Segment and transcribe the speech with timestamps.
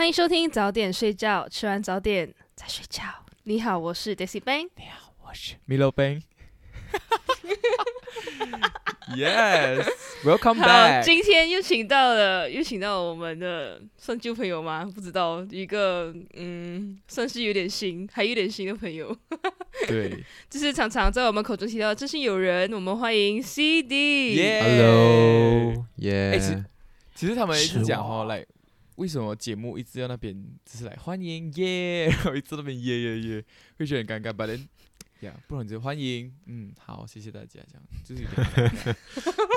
[0.00, 3.02] 欢迎收听早点睡觉，吃完早点再睡觉。
[3.42, 4.70] 你好，我是 Daisy Bang。
[4.74, 6.22] 你好，我是 Milo Bang。
[9.14, 11.04] Yes，Welcome，back。
[11.04, 14.90] 今天又请到了，又请到我们的算旧朋友吗？
[14.94, 19.14] 不知道，一个嗯，算是有点新，还有点新的朋友，
[19.86, 22.72] 对就是常常在我们口中提到的真心友人。
[22.72, 24.62] 我们欢迎 CD。
[24.62, 26.56] Hello，哎耶、其
[27.14, 28.42] 其实他们一直是讲我哦，来，
[29.00, 33.44] 为什么节目一直要那边只是来欢迎耶，然后一直那边耶耶耶，
[33.78, 34.30] 会觉得很尴尬。
[34.30, 34.66] But then，
[35.20, 38.94] 呀，不然就欢迎，嗯，好，谢谢大家，这样就是有点尴尬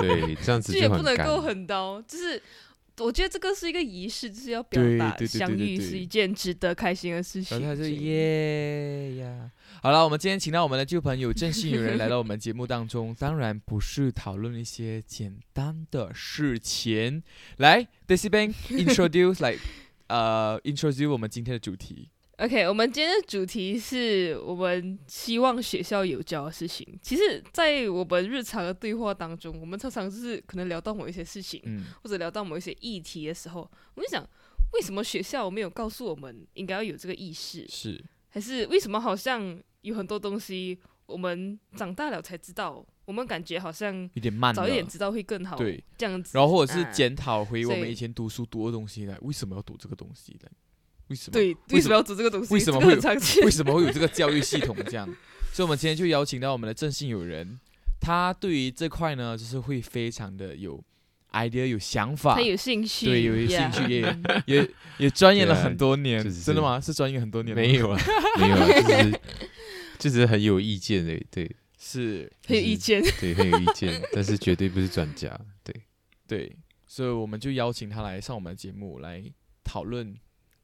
[0.00, 0.88] 对，这样子这也。
[0.88, 2.42] 不能够很刀，就是
[3.00, 7.60] 我觉得这个是一个仪式，就是要表达相遇是一件值得开心的事情。
[7.60, 9.50] 然后他就耶呀。
[9.84, 17.22] 好了，我们今天请到我们的旧朋友郑信友人来到我们节目当中，当然不是讨论一些简单的事情。
[17.58, 19.62] 来，Daisy Bank introduce like
[20.06, 22.08] 呃 introduce 我们今天的主题。
[22.38, 26.98] OK，我们今天的主题是我们希望学校有教的事情。
[27.02, 34.26] 其实，在我们日常的对话当中，我们常常就是可能聊到某一些事情，嗯，或者聊到某一些议题的时候，我就想，
[34.72, 37.66] 为什么学校没有告诉我们应该要有这个意识？
[37.68, 42.84] 是还是为什么好像有很多东西我们长大了才知道？
[43.04, 46.30] 我们感觉好像有点慢，早一点知道会更好，对，这样子。
[46.32, 50.50] 然后或者是啊检讨回我们以前读书读的东西来，为什么要读这个东西来？
[51.08, 51.32] 为什么？
[51.32, 52.54] 对，为什么要读这个东西？
[52.54, 55.06] 为什么会很常见为什么会有这个教育系统这样？
[55.52, 57.60] 所以，我们今天就邀请到我们的郑信友人，
[58.00, 60.82] 他对于这块呢，就是会非常的有
[61.32, 66.80] idea、有想法他，有兴趣，对，有兴 yeah 趣，也也也钻研了 很多年，就是真的吗？
[66.80, 67.54] 是钻研很多年？
[67.54, 68.00] 没有啊，
[68.40, 69.20] 没有啊，就是
[69.98, 73.02] 就是很有意见的，对是，很有意见。
[73.20, 75.74] 对，很有意见， 但是绝对不是专家，对，
[76.26, 76.56] 对，
[76.86, 79.22] 所以我们就邀请他来上我们的节目来
[79.62, 80.14] 讨论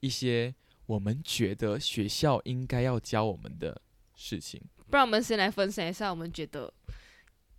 [0.01, 0.55] 一些
[0.87, 3.81] 我们觉得学校应该要教我们的
[4.17, 4.61] 事情。
[4.89, 6.73] 不然我们先来分享一下，我们觉得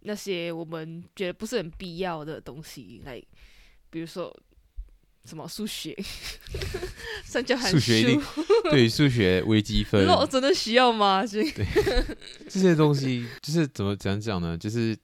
[0.01, 3.21] 那些我们觉得不是很必要的东西，来，
[3.89, 4.35] 比如说
[5.25, 5.95] 什么数学、
[7.23, 8.21] 三角函数学一定
[8.71, 10.05] 对数学微积分。
[10.05, 11.25] 那我真的需要吗？
[11.25, 11.43] 这
[12.49, 14.57] 这些东西，就是怎么怎样讲呢？
[14.57, 14.97] 就是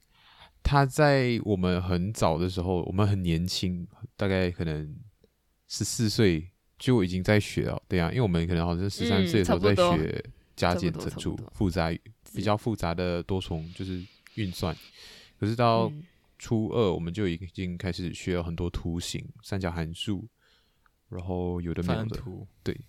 [0.64, 4.96] 他在我们很早的时候，我们很年轻，大概可能
[5.68, 10.24] 十四岁就已经在学了，对啊，因为我们可能好像十三嗯岁的时候在学
[10.56, 11.96] 加减乘除复杂
[12.34, 14.76] 比较复杂的多重就是运算，
[15.40, 16.04] 可是到嗯
[16.38, 20.28] 初二我们就已经开始学了很多图形、三角函数，
[21.10, 22.22] 然后有的没有的，
[22.64, 22.80] 对，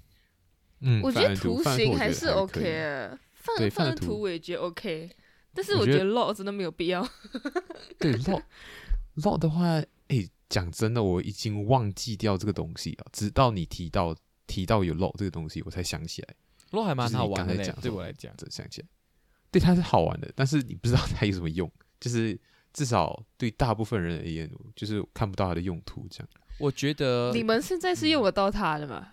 [0.81, 2.65] 嗯，我觉得图形还是 OK 以。
[2.65, 4.21] 的，范对范图图。
[4.21, 5.11] 我也觉得 OK，
[5.55, 7.03] 但是我觉得 log 真的没有必要。
[7.99, 8.43] 对 log
[9.17, 9.65] log 的话，
[10.09, 14.15] 哎、讲真的，我已经忘记掉这个东西了，直到你提到
[14.47, 16.35] 提到有 log 这个东西，我才想起来
[16.73, 18.35] ，log 还蛮好玩的嘞刚才讲，对我来讲。
[18.37, 18.89] 这想起来。
[19.51, 22.39] 对，它是好玩的，但是你不知道它有什么用，就是
[22.78, 26.06] 至少对大部分人而言，就是看不到它的用途。
[26.09, 26.28] 这样，
[26.61, 29.03] 我觉得你们现在是用得到它的吗？
[29.05, 29.12] 嗯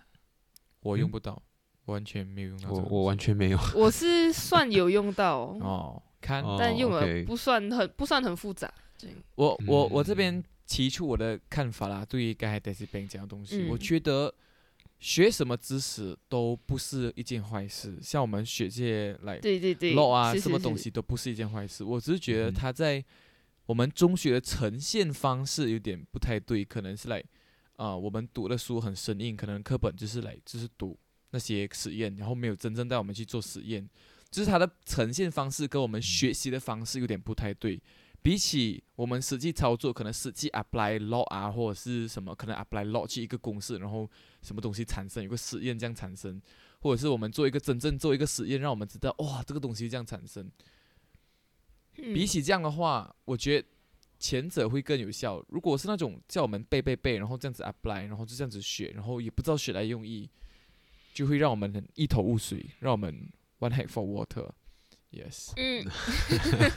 [0.82, 1.42] 我用不到，
[1.86, 2.70] 完全没有用到。
[2.70, 3.58] 我我完全没有。
[3.74, 8.72] 我是算有用到， 哦，看哦但用了不算很不算很复杂。
[9.34, 14.32] 我我我这嗯边提出我的看法啦，对于刚才 Daisy Bank 讲的东西，嗯我觉得
[15.00, 17.98] 学什么知识都不是一件坏事。
[18.00, 21.82] 像我们学这些来对对对 law 啊，是是什么东西都不是一件坏事。
[21.82, 23.04] 我只是觉得嗯它在
[23.66, 27.22] 我们中学的呈现方式有点不太对，可能是来
[27.76, 30.98] 啊、我们读的书很生硬，可能课本就是来就是读
[31.30, 33.86] 那些实验，然后没有真正带我们去做实验，
[34.30, 37.78] 就是它的呈现方式跟我们学习的方式有点不太对。
[38.22, 44.10] 比起我们实际操作，可能实际 apply law 啊，或者是什么，可能 apply law 去一个公式，然后
[44.42, 46.40] 什么东西产生，有个实验这样产生，
[46.80, 50.50] 或者是我们做一个真正做一个实验，让我们知道哇，这个东西这样产生。
[51.98, 53.68] 嗯比起这样的话，我觉得
[54.18, 55.44] 前者会更有效。
[55.48, 60.28] 如果是那种叫我们背背背，然后这样子 apply，然后就这样子学，然后也不知道学来用意，
[61.14, 64.50] 就会让我们很一头雾水，让我们 One Hack for Water。
[65.12, 65.86] Yes，嗯，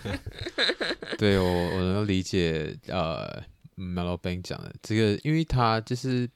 [1.18, 3.44] 对我我能够理解呃
[3.75, 6.30] Melo Bank 讲的这个，因为他就是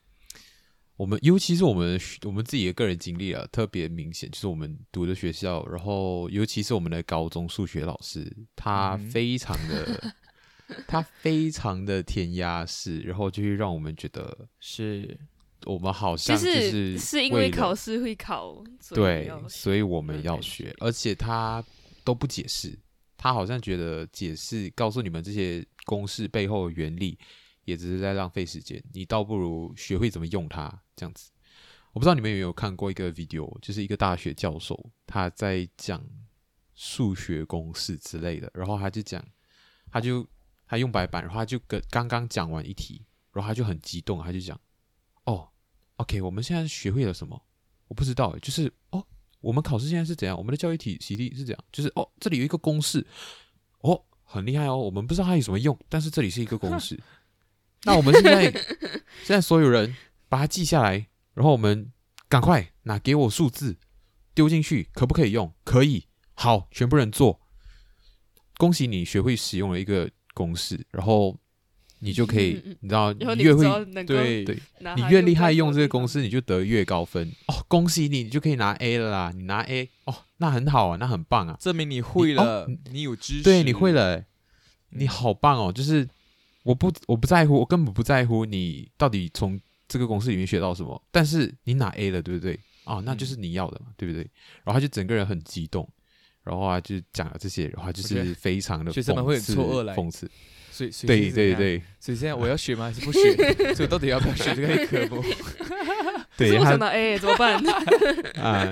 [0.95, 10.13] 我们，尤其是我们我们自己的个人经历啊，特别明显，就是我们读的学校，然后尤其是我们的高中数学老师，他嗯非常的。
[10.87, 15.15] 他非常的填鸭式，然后就会让我们觉得是，
[15.65, 18.63] 我们好像就就是是因为考试会考，
[18.95, 21.63] 对，所以我们要学，而且他
[22.05, 22.75] 都不解释，
[23.17, 27.19] 他好像觉得解释告诉你们这些公式背后的原理，
[27.65, 31.31] 也只是在浪费时间，你倒不如学会怎么用它这样子。
[31.93, 36.03] 我不知道你们有没有看过一个 video，就是一个大学教授他在讲
[36.73, 39.23] 数学公式之类的，然后他就讲，
[39.91, 40.27] 他就
[40.65, 44.59] 他用白板，然后他就跟刚刚讲完一题，然后他就很激动，他就讲，
[45.25, 45.47] 哦
[45.97, 47.39] ，OK，我们现在学会了什么？
[47.87, 49.05] 我不知道，就是哦，
[49.39, 50.35] 我们考试现在是怎样？
[50.35, 51.63] 我们的教育体系是怎样？
[51.71, 53.05] 就是哦，这里有一个公式，
[53.81, 54.75] 哦，很厉害哦。
[54.75, 56.99] 我们不知道它有什么用，但是这里是一个公式。
[57.85, 58.51] 那我们现在
[59.23, 59.95] 现在所有人
[60.29, 61.91] 把它记下来，然后我们
[62.29, 63.77] 赶快拿给我数字
[64.33, 65.53] 丢进去，可不可以用？
[65.63, 67.41] 可以，好，全部人做。
[68.57, 71.37] 恭喜你学会使用了一个公式，然后
[71.99, 74.59] 你就可以，你知道，你越会对对
[74.95, 77.65] 你越厉害用这个公式，你就得越高分哦。
[77.67, 79.31] 恭喜你，你就可以拿 A 了啦！
[79.35, 81.57] 你拿 A 哦，那很好啊，那很棒啊。
[81.59, 84.25] 证明你会你哦了，你有知识，对，你会了欸，
[84.89, 85.71] 你嗯好棒哦！
[85.71, 86.07] 就是
[86.63, 92.59] 我不我不在乎，我根本不在乎你到底从这个公式里面学到什么，但是你拿 A 了，对不对？
[92.85, 94.21] 啊，那就是你要的嘛，对不对？
[94.63, 95.87] 然后他就整个人很激动，
[96.43, 100.29] 然后啊就讲了这些，然后他就是非常的学生们会很讽刺错愕来讽刺，
[100.71, 102.85] 所以所以对对对所以现在我要学吗？
[102.85, 103.35] 还是不学？
[103.75, 105.23] 所以我到底要不要学这个科目？
[106.35, 107.55] 对，我想到哎怎么办？
[108.41, 108.67] 啊，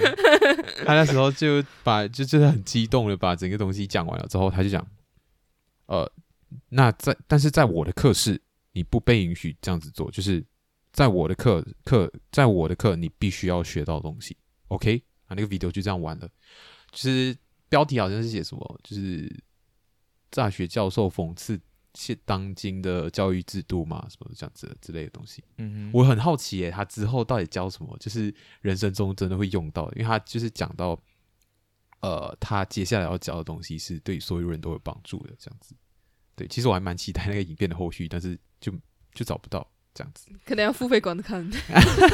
[0.86, 4.86] 他那时候就把就真的很激动的把整个东西讲完了之后，他就讲，
[5.86, 6.12] 呃，
[6.70, 10.46] 那在但是在我的课室，你不被允许这样子做，就是
[10.92, 14.38] 在我的课课，在我的课，你必须要学到东西
[14.68, 15.04] ，OK？
[15.28, 16.30] 啊，那个 video 就这样完了，
[16.92, 17.36] 就是
[17.70, 19.34] 标题好像是写什么，就是
[20.30, 21.60] 大学教授讽刺
[21.94, 25.44] 现当今的教育制度嘛，什么这样子之类的东西。
[25.58, 27.98] 嗯哼，我很好奇耶，他之后到底教什么？
[28.00, 31.02] 就是人生中真的会用到的，因为他就是讲到，
[32.02, 35.76] 呃，他接下来要教的东西是对所有人都有帮助的，这样子。
[36.42, 38.72] 对，其实我还蛮期待那个影片的后续，但是就
[39.14, 40.28] 就找不到这样子。
[40.44, 41.40] 可能要付费观看，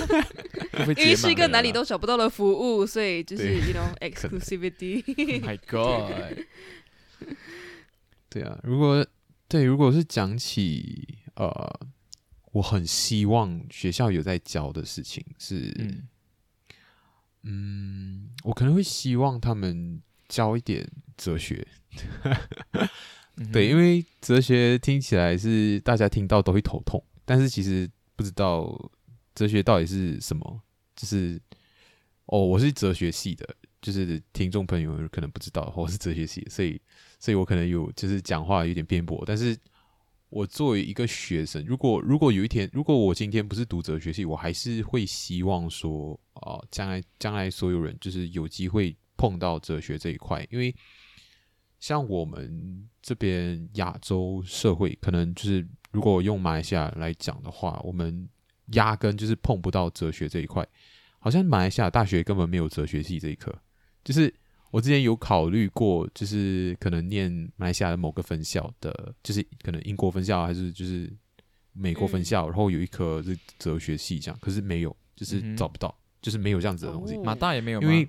[0.97, 5.01] 因为是一个哪里都找不到的服务，所以就是对 you know exclusivity。
[5.41, 6.11] ？My God，
[8.29, 9.07] 对啊，如果
[9.47, 11.79] 对，如果是讲起呃，
[12.51, 16.07] 我很希望学校有在教的事情是，嗯
[17.43, 20.85] 嗯，我可能会希望他们教一点
[21.15, 21.65] 哲学，
[23.53, 28.91] 对，因为哲学听起来是大家听到都会头痛，但是其实不知道
[29.35, 30.59] 哲学到底是什么。
[30.95, 31.39] 就是
[32.25, 33.47] 哦，我是哲学系的，
[33.79, 36.81] 就是听众朋友可能不知道我是哲学系，所以
[37.19, 39.23] 所以我可能有就是讲话有点偏颇。
[39.27, 39.55] 但是
[40.29, 50.75] 我作为一个学生，如果如果有一天，如果我今天不是读哲学系，我还是会希望说，哦、将来将来所有人就是有机会碰到哲学这一块，因为。
[51.79, 58.27] 像我们这边亚洲社会，可能就是如果用马来西亚来讲的话，我们
[58.73, 60.67] 压根就是碰不到哲学这一块。
[61.17, 63.49] 好像马来西亚大学根本没有哲学系这一科。
[64.03, 64.33] 就是
[64.71, 71.09] 我之前有考虑过，就是可能念马来西亚的某个分校的，就是可能英国分校还是就是
[71.71, 77.15] 美国分校，然后有一科是哲学系这样，可是没有，就是找不到，就是没有这样子的东西。
[77.15, 78.05] 哦马大也没有，因为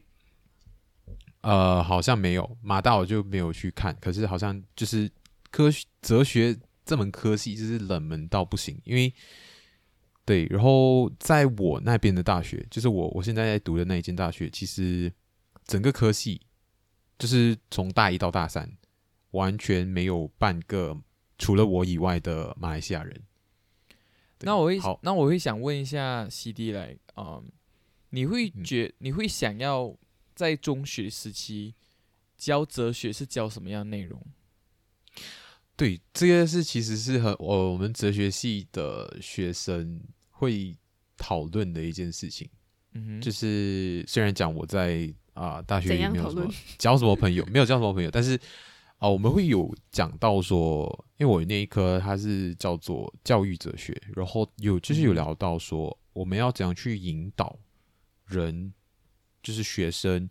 [1.40, 3.96] 呃，好像没有马大，我就没有去看。
[4.00, 5.10] 可是好像就是
[5.50, 9.12] 科学哲学这门科系就是冷门到不行，因为
[10.24, 15.12] 对，然后在我那边的大学，就是我我现在在读的那一间大学，其实
[15.64, 16.40] 整个科系
[17.18, 18.70] 就是从大一到大三，
[19.30, 20.96] 完全没有半个
[21.38, 23.22] 除了我以外的马来西亚人。
[24.40, 27.42] 那我会好，那我会想问一下 CD 来，嗯，
[28.10, 29.96] 你会嗯觉、你会想要
[30.38, 31.74] 在中学时期
[32.36, 34.24] 教哲学是教什么样的内容？
[35.74, 40.76] 对，这个是其实是和我我们哲学系的学生会
[41.16, 42.48] 讨论的一件事情。
[42.92, 48.38] 嗯哼，就是虽然讲我在啊、大学怎也没有什么交什么朋友，没有交什么朋友，但是
[48.98, 57.58] 啊、我们会有讲到说，因为我那一科它是叫做教育哲学，然后有就是有嗯聊到说，我们要怎样去引导
[58.26, 58.72] 人，
[59.48, 60.28] 就是学生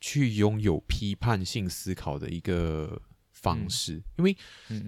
[0.00, 3.02] 去拥有批判性思考的一个
[3.32, 3.68] 方嗯。
[3.68, 4.36] 式，因为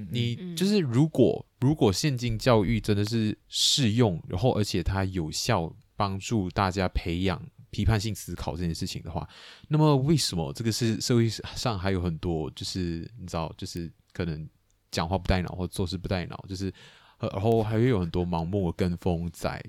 [0.09, 0.55] 你嗯。
[0.55, 9.29] 就是如果如果现今教育真的是适用，然后而且它有效帮助大家培养批判性思考这件事情的话，
[9.67, 14.49] 那么为什么这个是社会上还有很多就是你知道就是可能
[14.93, 16.73] 讲话不带脑或做事不带脑，就是
[17.19, 19.61] 呃然后还会有很多盲目的跟风仔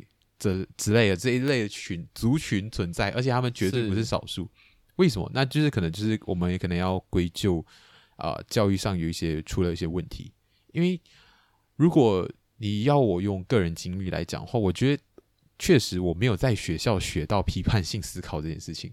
[0.42, 4.50] 这之类的这一类的群族群存在，而且他们绝对不是是少数。
[4.96, 5.30] 为什么？
[5.36, 7.64] 那就是可能就是我们也可能要归咎
[8.16, 10.34] 啊、教育上有一些出了一些问题。
[10.72, 11.00] 因为
[11.76, 15.04] 如果你要我用个人经历来讲的话，我觉得
[15.60, 18.92] 确实我没有在学校学到批判性思考这件事情。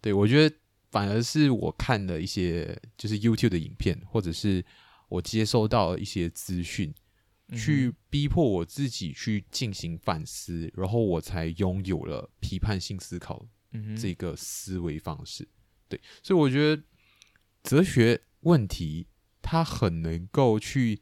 [0.00, 0.56] 对我觉得
[0.90, 4.64] 反而是我看了一些就是 YouTube 的影片，或者是
[5.08, 6.94] 我接收到一些资讯，嗯
[7.54, 15.46] 去逼迫我自己去进行反思，然后我才拥有了批判性思考嗯这个思维方式。
[15.88, 16.82] 对，所以我觉得
[17.62, 19.06] 哲学问题
[19.40, 21.00] 它很能够去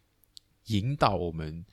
[0.66, 1.64] 引导我们，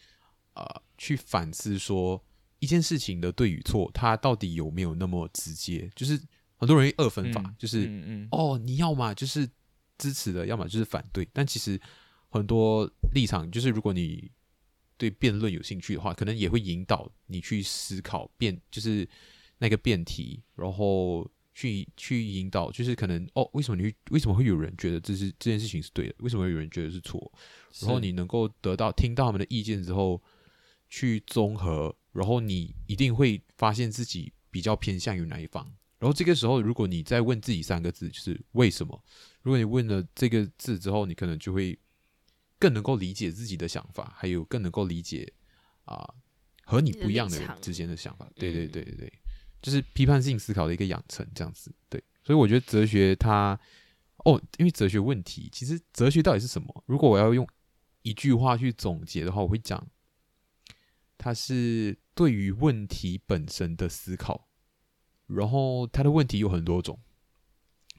[0.54, 2.24] 呃，去反思说
[2.60, 5.92] 一件事情的对与错，它到底有没有那么直接？
[5.96, 6.18] 就是
[6.56, 9.50] 很多人会二分法，嗯就是、哦，你要么就是
[9.98, 11.28] 支持的，要么就是反对。
[11.34, 11.78] 但其实
[12.30, 14.32] 很多立场，就是如果你
[15.02, 19.08] 对辩论有兴趣的话，可能也会引导你去思考辩，就是
[19.58, 26.14] 那个辩题，然后去去引导，就是可能哦，为什么你会为什么会有人觉得这是这件事情是对的？
[26.20, 27.34] 为什么会有人觉得是错？
[27.82, 30.22] 然后你能够得到听到他们的意见之后，
[30.88, 35.66] 去综合，然后你一定会发现自己比较偏向于哪一方。
[35.98, 39.04] 然后这个时候，如果你再问自己三个字，就是为什么？
[39.42, 41.76] 如果你问了这个字之后，你可能就会
[42.62, 45.34] 更能够理解自己的想法，还有更能够理解
[45.86, 46.14] 啊、
[46.64, 48.30] 和你不一样的人之间的想法。
[48.36, 49.14] 对嗯对对对对，
[49.64, 51.74] 就是批判性思考的一个养成，这样子。
[51.90, 53.60] 对，所以我觉得哲学它
[54.26, 56.84] 哦，因为哲学问题，其实哲学到底是什么？
[56.86, 57.48] 如果我要用
[58.04, 59.88] 一句话去总结的话，我会讲，
[61.18, 64.48] 它是对于问题本身的思考。
[65.26, 67.00] 然后它的问题有很多种，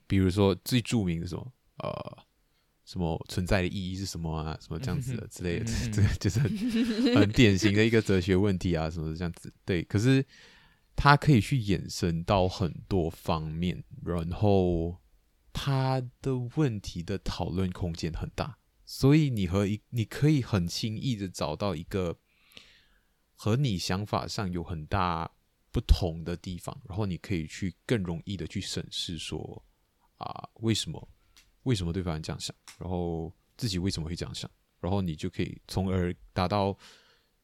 [0.07, 2.19] 比如说最著名的什么呃
[2.85, 6.51] 什么存在的意义是什么啊，什么这样子的之类的，这 这个就是很
[7.21, 9.53] 很典型的一个哲学问题啊，什么这样子。
[9.65, 10.25] 对，可是
[10.97, 15.01] 它可以去衍生到很多方面，然后
[15.53, 22.19] 它的问题的讨论空间很大，所以你和一你可以很轻易的找到一个
[23.37, 25.31] 和你想法上有很大
[25.71, 29.65] 不同的地方，然后你可以去更容易的去审视说
[30.19, 31.09] 啊，为什么
[31.64, 34.50] 为什么对方这样想，然后自己为什么会这样想，
[34.81, 36.76] 然后你就可以从而达到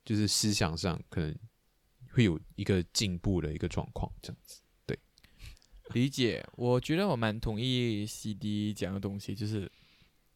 [0.05, 1.37] 就是思想上可能
[2.11, 4.61] 会有一个进步的一个状况，这样子。
[4.87, 4.99] 对
[5.93, 9.71] 理解，我觉得我蛮同意 CD 讲的东西，就是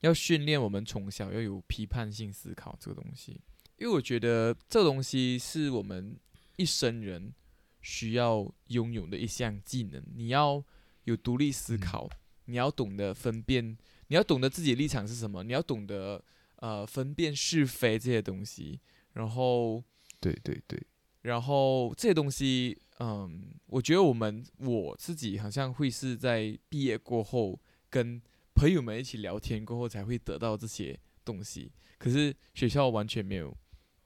[0.01, 3.41] 要训练我们从小要有批判性思考这个东西，
[3.79, 6.19] 因为我觉得这东西是我们
[6.57, 7.35] 一生人
[7.81, 10.03] 需要拥有的一项技能。
[10.15, 10.65] 你要
[11.05, 12.09] 有独立思考，
[12.53, 13.77] 你要懂得分辨，
[14.09, 16.23] 你要懂得自己的立场是什么，你要懂得
[16.57, 18.79] 呃分辨是非这些东西，
[19.15, 19.83] 然后
[20.21, 20.79] 对对对，
[21.23, 28.21] 然后这些东西，嗯，我觉得我们我自己好像会是在毕业过后跟
[28.55, 31.73] 朋友们一起聊天过后才会得到这些东西。
[31.97, 33.57] 可是学校完全没有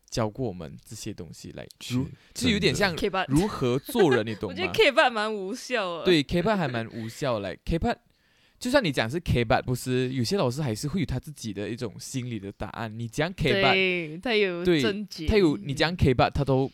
[0.08, 2.94] 教过我们这些东西，来如就有点像
[3.26, 6.04] 如何做人，你懂 我觉得吗？K 八蛮无效的。
[6.04, 7.96] 对 K 八还蛮无效，来 K 八。
[8.58, 12.98] 就算你讲是 K 八，不是有些老师还是会有他自己的一种心理的答案。
[12.98, 14.82] 你讲 K 八，对，他有对
[15.26, 16.70] 他有你讲 K 八，他都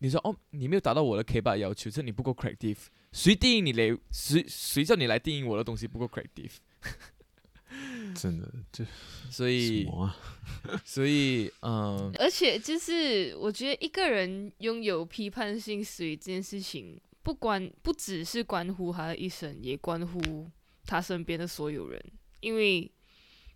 [0.00, 2.78] 你说哦，你没有达到我的 K 八要求，这你不够 creative。
[3.12, 3.96] 谁定义你来？
[4.10, 6.52] 谁谁叫你来定义我的东西不够 creative？
[8.14, 8.90] 真的这什
[9.30, 10.14] 所以啊？
[10.84, 20.46] 所以嗯，而且就是我觉得一个人拥有批判性思维这件事情，不关不只是关乎他的一生，也关乎
[20.86, 22.04] 他身边的所有人，
[22.40, 22.90] 因为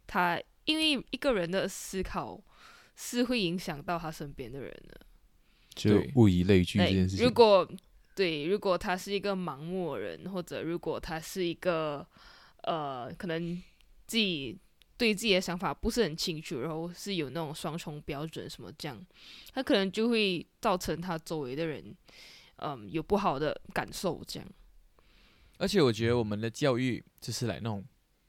[0.06, 2.40] 他因为一个人的思考
[2.94, 5.00] 是会影响到他身边的人的。
[5.74, 7.24] 就物以类聚这件事情。
[7.24, 7.68] 如果
[8.14, 12.06] 对，如果他是一个盲目的人，或者如果他是一个
[12.62, 13.62] 呃，可能
[14.06, 14.58] 自己
[14.96, 19.06] 对自己的想法不是很清楚，然后是有那种双重标准什么这样，
[19.52, 21.94] 他可能就会造成他周围的人
[22.56, 24.48] 嗯有不好的感受，这样。
[25.58, 27.84] 而且我觉得我们的教育就是来那种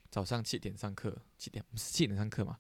[0.10, 2.58] 早上七点上课，七点不是七点上课嘛，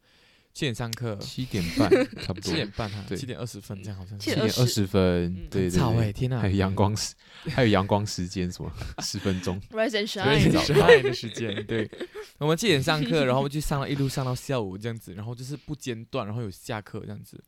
[0.53, 1.89] 七点上课，七点半
[2.21, 2.41] 差不多。
[2.41, 3.17] 七，点半哈，对。
[3.17, 4.35] 七点二十分这样好像七是。
[4.35, 6.39] 七点二十分嗯，对对对早哎，，天哪！
[6.39, 7.13] 还有阳光时，
[7.49, 8.71] 还有阳光时间什么
[9.03, 11.65] 十分钟，Rise and 对，shine，的时间。
[11.65, 11.89] 对，
[12.39, 17.41] 我们七点上课，然后就上了一路上到下午这样子，然后就是不间断，然后有下课这样子。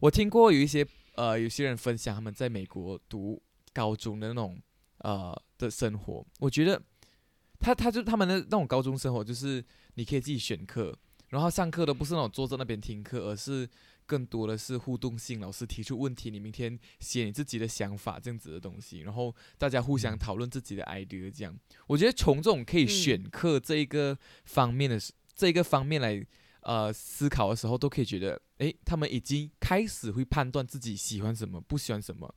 [0.00, 3.40] 我听过有一些呃，有些人分享他们在美国读
[3.72, 4.60] 高中的那种
[4.98, 6.80] 呃的生活，我觉得
[7.58, 9.62] 他他就他们的那种高中生活，就是
[9.94, 10.96] 你可以自己选课，
[11.28, 13.68] 然后上课都不是那种坐在那边听课，而是
[14.06, 21.54] 更多的是互动性，老师提出问题，你明天写你自己的想法这样子的东西，然后大家互相讨论自己的 idea，这样。
[21.88, 24.98] 我觉得从这种可以选课这一个方面的、
[25.34, 26.24] 这一个方面来
[26.62, 32.34] 呃思考的时候，都可以觉得，诶，他们已经开始会判断自己喜欢什么，不喜欢什么，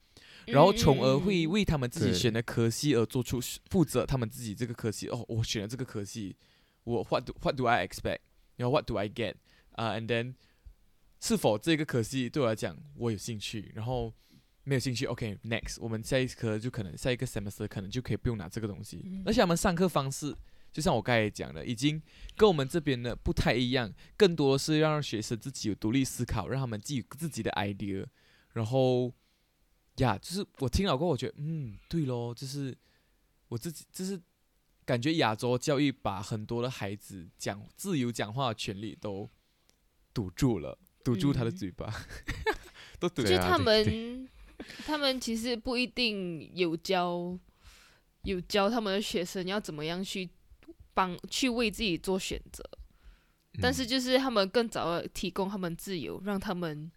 [0.52, 3.40] 然后从而会为他们自己选的科系而做出
[3.70, 6.36] 负责，他们自己这个科系哦，我选了这个科系，
[6.84, 8.20] 我 what do what do I expect，
[8.58, 9.36] 然后 what do I get
[9.72, 10.36] 啊、a n d then
[11.20, 14.14] 是否这个科系对我来讲我有兴趣，然后
[14.64, 19.24] 没有兴趣，OK，next，、我们下一科就可能下一个 semester 可能就可以不用拿这个东西，嗯。
[19.26, 20.36] 而且他们上课方式。
[20.74, 22.02] 就像我刚才讲的，已经
[22.38, 28.06] 跟我们这边的不太一样，更多的是让学生自己有独立思考，让他们自己有自己的 idea，
[28.54, 29.14] 然后
[30.02, 32.76] 呀，就是我听了过后，我觉得嗯，对咯，就是
[33.48, 34.20] 我自己，就是
[34.86, 39.30] 感觉亚洲教育把很多的孩子讲自由讲话的权利都
[40.14, 41.56] 堵住了，堵住他的嗯。
[41.56, 41.94] 嘴巴，
[43.00, 44.30] 都堵就他们，
[44.86, 47.38] 他们其实不一定有教，
[48.24, 50.30] 有教他们的学生要怎么样去
[50.94, 52.64] 帮去为自己做选择，
[53.62, 53.74] 但嗯。
[53.74, 56.92] 是就是他们更早的提供他们自由，让他们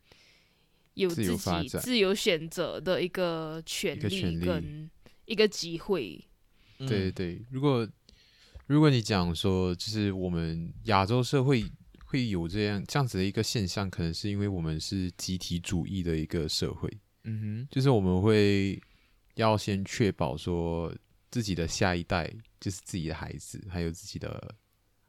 [0.94, 4.90] 有自自己自由选择的一个权利一个权利跟
[5.26, 6.24] 一个机会。
[6.78, 6.88] 嗯。
[6.88, 7.88] 对对，如果
[8.66, 11.64] 如果你讲说，就是我们亚洲社会
[12.04, 16.90] 会有这样这样子的一个现象，可能是因为我们是集体主义的一个社会，
[17.24, 17.68] 嗯哼。
[17.70, 18.80] 就是我们会
[19.34, 20.94] 要先确保说
[21.30, 24.54] 自己的下一代，就是自己的孩子，还有自己的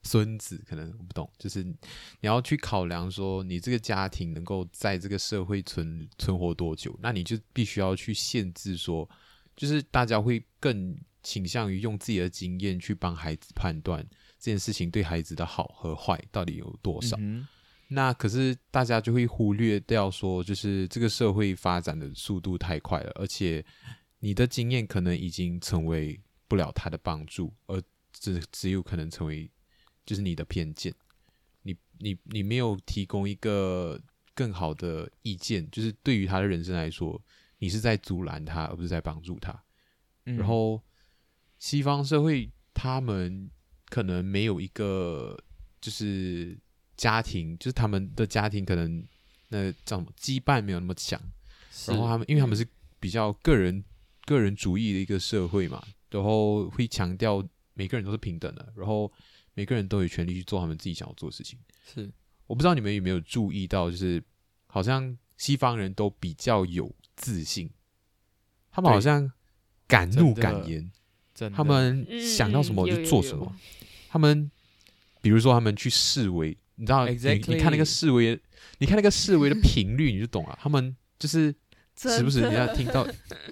[0.05, 1.75] 孙子，可能我不懂，就是你
[2.21, 9.09] 要去考量说你这个家庭能够在这个社会存存活多久，那你就必须要去限制说，
[9.55, 14.07] 就是大家会更倾向于用自己的经验去帮孩子判断
[14.39, 17.17] 这件事情对孩子的好和坏到底有多少。
[17.19, 17.45] 嗯
[17.87, 23.63] 那可是大家就会忽略掉说，就是这个社会发展的速度太快了，而且
[24.19, 27.79] 你的经验可能已经成为不了他的帮助，而
[28.11, 29.47] 只只有可能成为
[30.05, 30.93] 就是你的偏见。
[31.63, 33.99] 你你你没有提供一个
[34.33, 37.19] 更好的意见，就是对于他的人生来说，
[37.57, 39.51] 你是在阻拦他，而不是在帮助他。
[40.25, 40.81] 嗯然后
[41.59, 43.49] 西方社会他们
[43.89, 45.37] 可能没有一个
[45.79, 46.57] 就是
[46.97, 49.03] 家庭，就是他们的家庭可能
[49.49, 51.19] 那叫什么羁绊没有那么强，
[51.87, 52.67] 然后他们因为他们是
[52.99, 53.83] 比较个人
[54.25, 59.11] 个人主义的一个社会嘛，然后会强调每个人都是平等的，然后
[59.55, 61.57] 每个人都有权利去做他们自己想要做的事情。
[61.91, 62.11] 是。
[62.45, 64.23] 我不知道你们有没有注意到，就是
[64.67, 67.67] 好像西方人都比较有自信，
[68.69, 69.31] 他们好像
[69.87, 70.91] 敢怒敢言，
[71.51, 73.51] 他们嗯想到什么就做什么。
[74.07, 74.51] 他们
[75.21, 77.15] 比如说他们去示威，你知道你
[77.47, 78.39] 你看那个示威，
[78.77, 80.55] 你看那个示威的频率，你就懂了。
[80.61, 81.51] 他们就是
[81.97, 83.07] 时不时你要听到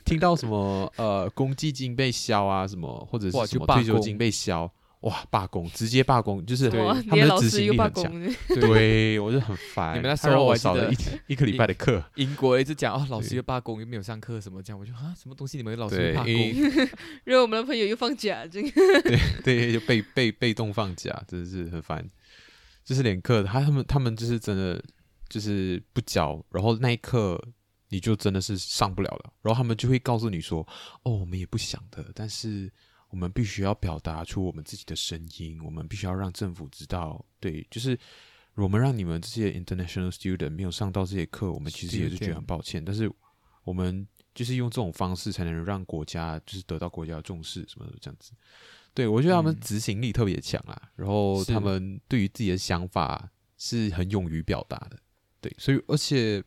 [0.06, 4.72] 听到什么呃公积金被削啊，什么或者是什么退休金被消，
[5.04, 8.12] 哇罢工，直接罢工，就是对，他们的执行老师又罢力很强。
[8.12, 9.98] 工，对，我就很烦。
[9.98, 10.96] 你们那时他让我候我少了一
[11.34, 12.04] 一个礼拜的课。
[12.16, 16.62] 英国一直讲哦，老师又罢工，又没有上课什么这样，我就啊，什么东西你们老师罢，因工？
[16.64, 16.90] 为
[17.26, 18.70] 然后我们的朋友又放假，这个
[19.44, 22.06] 对，就被被被动放假，真的是很烦。
[22.86, 24.82] 就是连课，他他们他们就是真的
[25.30, 27.42] 就是不教，然后那一刻
[27.90, 30.68] 你就真的是上不了了，然后他们就会告诉你说
[31.04, 32.72] ：“哦，我们也不想的，但是
[33.14, 37.96] 我们必须要表达出我们自己的声音，我们必须要让政府知道，对，就是
[38.56, 43.08] 我们让你们这些 international student 没有上到这些课，我们其实也是觉得很抱歉，但是
[43.64, 48.32] 我们就是用这种方式才能让国家就是得到国家的重视什么的这样子。
[48.96, 49.60] 对我觉得他们嗯。
[49.62, 54.98] 执行力特别强啊，然后他们对于自己的想法是很勇于表达的。
[55.40, 56.44] 对，所以而且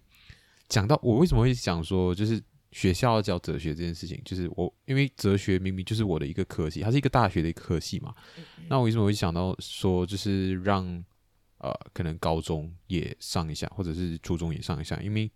[0.68, 2.42] 讲到我为什么会讲说，就是
[2.76, 8.14] 学校要教哲学这件事情，就是我因为哲学明明就是我的一个科系，它是一个大学的一个科系嘛。
[8.68, 10.84] 那我为什么会想到说，就是让
[11.56, 15.00] 呃可能高中也上一下，或者是初中也上一下？
[15.00, 15.30] 因为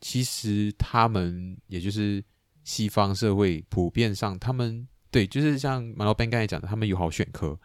[0.00, 2.24] 其实他们也就是
[2.64, 7.60] 西方社会普遍上，他们对，就是像马老板刚才讲的，他们有好选科，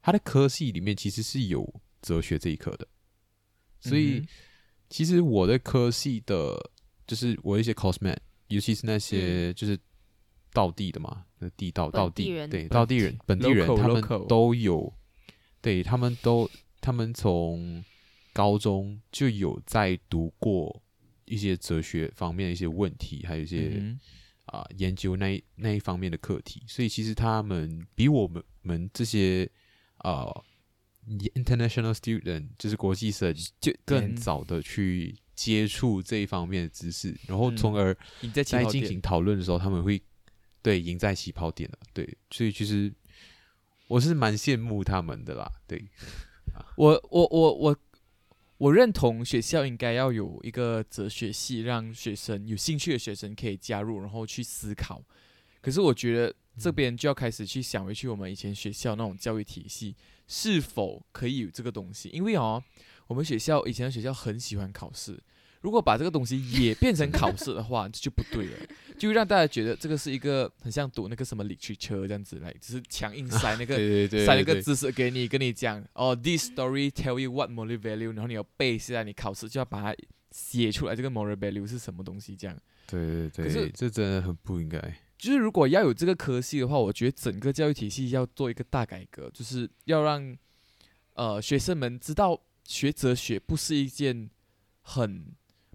[0.00, 1.68] 他的科系里面其实是有
[2.02, 2.86] 哲学这一科的。
[3.80, 4.28] 所以嗯
[4.88, 6.70] 其实我的科系的，
[7.04, 8.16] 就是我一些 cosmet，
[8.50, 9.76] 尤其是那些就是
[10.52, 14.92] 道地的嘛，那地道本道地对道地人本地人 Local，他们都有，
[15.60, 17.82] 对他们都他们从
[18.32, 20.82] 高中就有在读过
[21.24, 23.72] 一些哲学方面的一些问题，还有一些。
[23.74, 23.98] 嗯
[24.46, 29.48] 啊、研究那一那一方面的课题，所以其实他们比我们们这些
[29.98, 30.26] 啊、
[31.36, 37.56] international student 就是国际生，就更嗯早的去接触这一方面的知识，然后嗯。
[37.56, 37.96] 从而
[38.30, 39.98] 在进行讨论的时候，他们会
[40.60, 42.92] 对赢在起跑点了，对，所以其实
[43.88, 45.82] 我是蛮羡慕他们的啦，对，
[46.76, 47.76] 我我我我
[48.58, 55.02] 我认同学校应该要有一个哲学系，让学生有兴趣的学生可以加入，然后去思考。
[55.62, 62.10] 可是我觉得这边就要开始去想回去，我们以前学校那种教育体系是否可以有这个东西？
[62.10, 62.62] 因为哦，
[63.10, 65.18] 我们学校以前的学校很喜欢考试，
[65.62, 68.56] 如果把这个东西也变成考试的话， 这就不对了，
[68.96, 79.96] 就让大家觉得这个是一个很像读那个什么理去车这样子来，只是强硬塞那个对对对塞那个知识给你，跟你讲哦，this story tell you what moral value，然后你要背下来，你考试就要把它
[80.30, 82.36] 写出来，这个 moral value 是什么东西？
[82.36, 84.78] 这样，对对可是对，这真的很不应该，
[85.18, 90.36] 就是如果要有这个科系的话，我觉得整个教育体系要做一个大改革，就是要让
[91.14, 92.40] 呃学生们知道
[92.70, 94.30] 学哲学不是一件
[94.82, 95.26] 很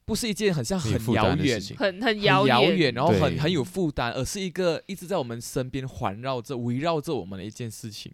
[0.06, 8.14] 不是一件很像很遥远很很很遥遥远，然后很很有负担，而是一个一直在我们身边环绕着、围绕着我们的一件事情。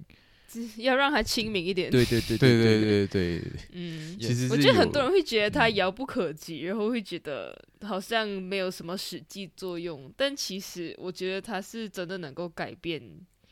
[0.78, 1.90] 要让他亲民一点。
[1.92, 3.08] 对对对对对对。
[3.08, 13.02] 对对，嗯，其实我觉得很多人会觉得它嗯遥不可及，然后会觉得好像没有什么实际作用，但其实我觉得它是真的能够改变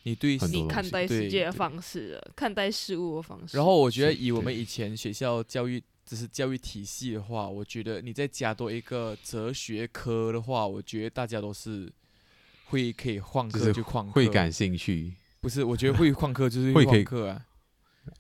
[0.10, 3.56] 你对你看待世界的方式的，看待事物的方式。
[3.56, 11.92] 然后我觉得以我们以前学校教育只是教育体系的话，我觉得你再加多一个哲学科的话，我觉得大家都是
[12.66, 15.64] 会可以旷课就旷课，会感兴趣不是？
[15.64, 17.46] 我觉得会旷课就是会旷课啊，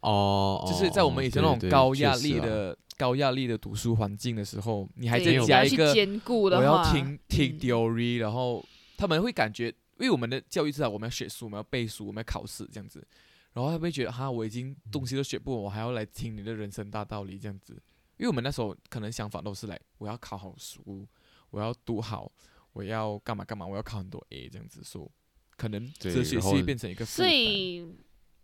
[0.02, 8.64] 哦，就是在我们以前那种高压力的、高压力的读书环境的时候，你还再对你要去加一个兼顾的我要话听听嗯 theory，、然后
[8.98, 13.06] 他们会感觉，因为我们的教育至少我们要学书，我们要背书，我们要考试这样子，
[13.54, 17.74] 然后他们会觉得哈，我已经东西都学不完，我还要来听你的人生大道理这样子。
[18.18, 21.08] 因为我们那时候可能想法都是来，我要考好书，
[21.50, 22.32] 我要读好，
[22.74, 25.10] 我要干嘛干嘛，我要考很多 A 这样子说，
[25.58, 27.34] 可能哲学系变成一个负所担。
[27.36, 27.86] 以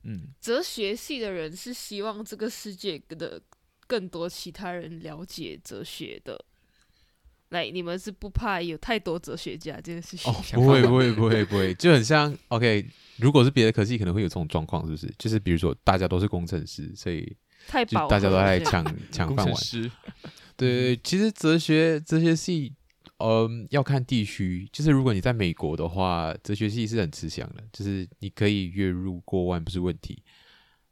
[0.03, 3.41] 嗯，哲学系的人是希望这个世界的
[3.87, 6.45] 更多其他人了解哲学的。
[7.49, 10.31] 来，你们是不怕有太多哲学家这件事情？
[10.31, 12.85] 哦，不会不会不会不会，就很像 OK。
[13.17, 15.13] 如果是别的科系，可能会有这种状况，是不是？
[15.17, 17.35] 就是比如说大家都是工程师，所以
[17.67, 19.55] 太饱大家都在抢抢饭碗。
[20.57, 22.73] 对，其实哲学哲学系，
[23.19, 24.67] 嗯，要看地区。
[24.73, 30.21] 就是如果你在美国的话，哲学系是很吃香的，就是你可以月入过万不是问题。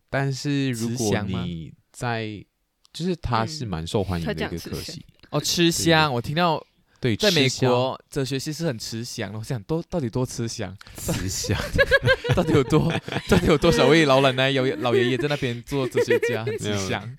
[0.09, 2.45] 但是如果你在，
[2.93, 5.05] 就是它是嗯蛮受欢迎的一个科系。
[5.33, 6.63] 哦，吃香，我听到
[7.01, 10.75] 对，在美吃香国哲学系是很吃香的，我想多到底多吃香。
[10.95, 11.59] 吃香，
[12.35, 12.91] 到底有多，
[13.27, 17.17] 到底有多少位老奶奶、有老爷爷在那边做哲学家， 很吃香。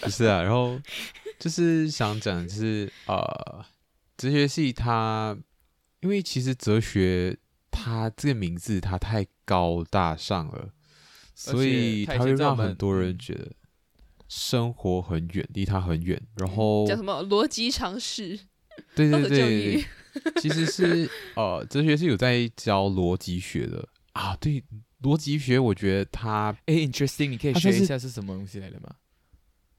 [0.00, 0.78] 不是啊，然后
[1.38, 3.64] 就是想讲的是呃，
[4.16, 5.38] 哲学系它，
[6.00, 7.36] 因为其实哲学
[7.70, 10.68] 它这个名字它太高大上了，
[11.34, 13.50] 所以它以会前在我们让很多人嗯觉得
[14.28, 16.20] 生活很远，离他很远。
[16.36, 18.38] 然后叫什么逻辑常识？
[18.94, 19.84] 对对对，
[20.40, 24.36] 其实是呃，哲学是有在教逻辑学的啊。
[24.36, 24.62] 对，
[25.02, 28.94] 逻辑学我觉得它哎，interesting，你可以学一下是什么东西来的吗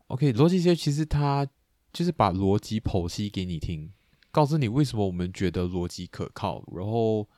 [0.07, 1.47] ？OK，逻辑学其实它
[1.93, 3.91] 就是把逻辑剖析给你听，
[4.31, 7.29] 告诉你为什么我们觉得逻辑可靠，然后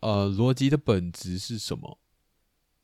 [0.00, 1.98] 呃，逻辑的本质是什么，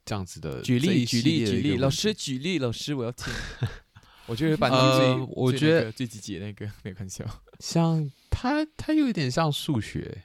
[0.05, 0.61] 这样子的。
[0.63, 3.33] 举例，举例，举例，老师举例，老师我要听。
[4.27, 7.25] 我觉得班级呃最，最我觉得那个最积极的那个，没有看笑。
[7.61, 10.25] 像它，它有一点像数学，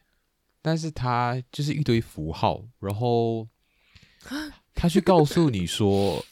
[0.61, 3.45] 但是它就是一堆符号，然后
[4.73, 6.25] 它去告诉你说，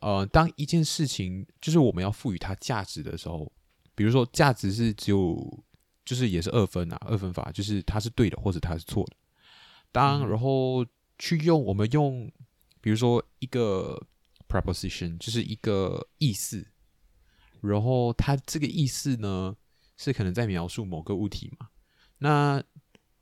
[0.00, 3.52] 呃，当一件事情就是我们要赋予它价值的时候，
[3.94, 5.62] 比如说价值是只有，
[6.06, 9.16] 就是也是二分啊，二分法，就是它是对的或者它是错的。
[9.92, 10.86] 当嗯然后
[11.18, 12.32] 去用我们用，
[12.82, 14.06] 比如说一个
[14.48, 16.66] preposition，就是一个意思，
[17.60, 19.56] 然后它这个意思呢，
[19.96, 21.68] 是可能在描述某个物体嘛。
[22.18, 22.60] 那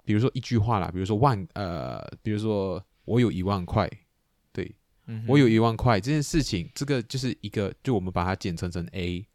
[0.04, 3.88] 比如说一句话啦，比如说万呃，比如说我有一万块，
[4.50, 4.74] 对，
[5.06, 9.28] 嗯我有一万块这件事情，这个就是一个，就我们把它简称成 A，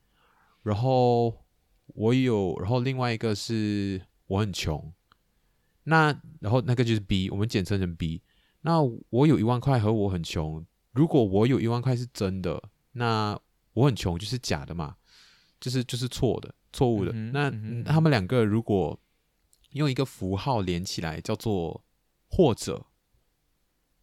[0.63, 1.45] 然后
[1.89, 4.91] 我有，然后另外一个是我很穷，
[5.83, 8.23] 那然后那个就是 B，我们简称成 B。
[8.65, 13.39] 那我有一万块和我很穷，如果我有一万块是真的，那
[13.73, 14.95] 我很穷就是假的嘛，
[15.60, 17.12] 就是就是错的、错误的。
[17.13, 18.99] 嗯那、嗯他们两个如果
[19.73, 21.84] 用一个符号连起来，叫做
[22.28, 22.88] 或者，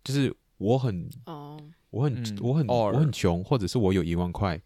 [0.05, 1.59] 就是我很哦，
[1.91, 4.63] 我很、嗯我很 or 我很穷，或者是我有一万块，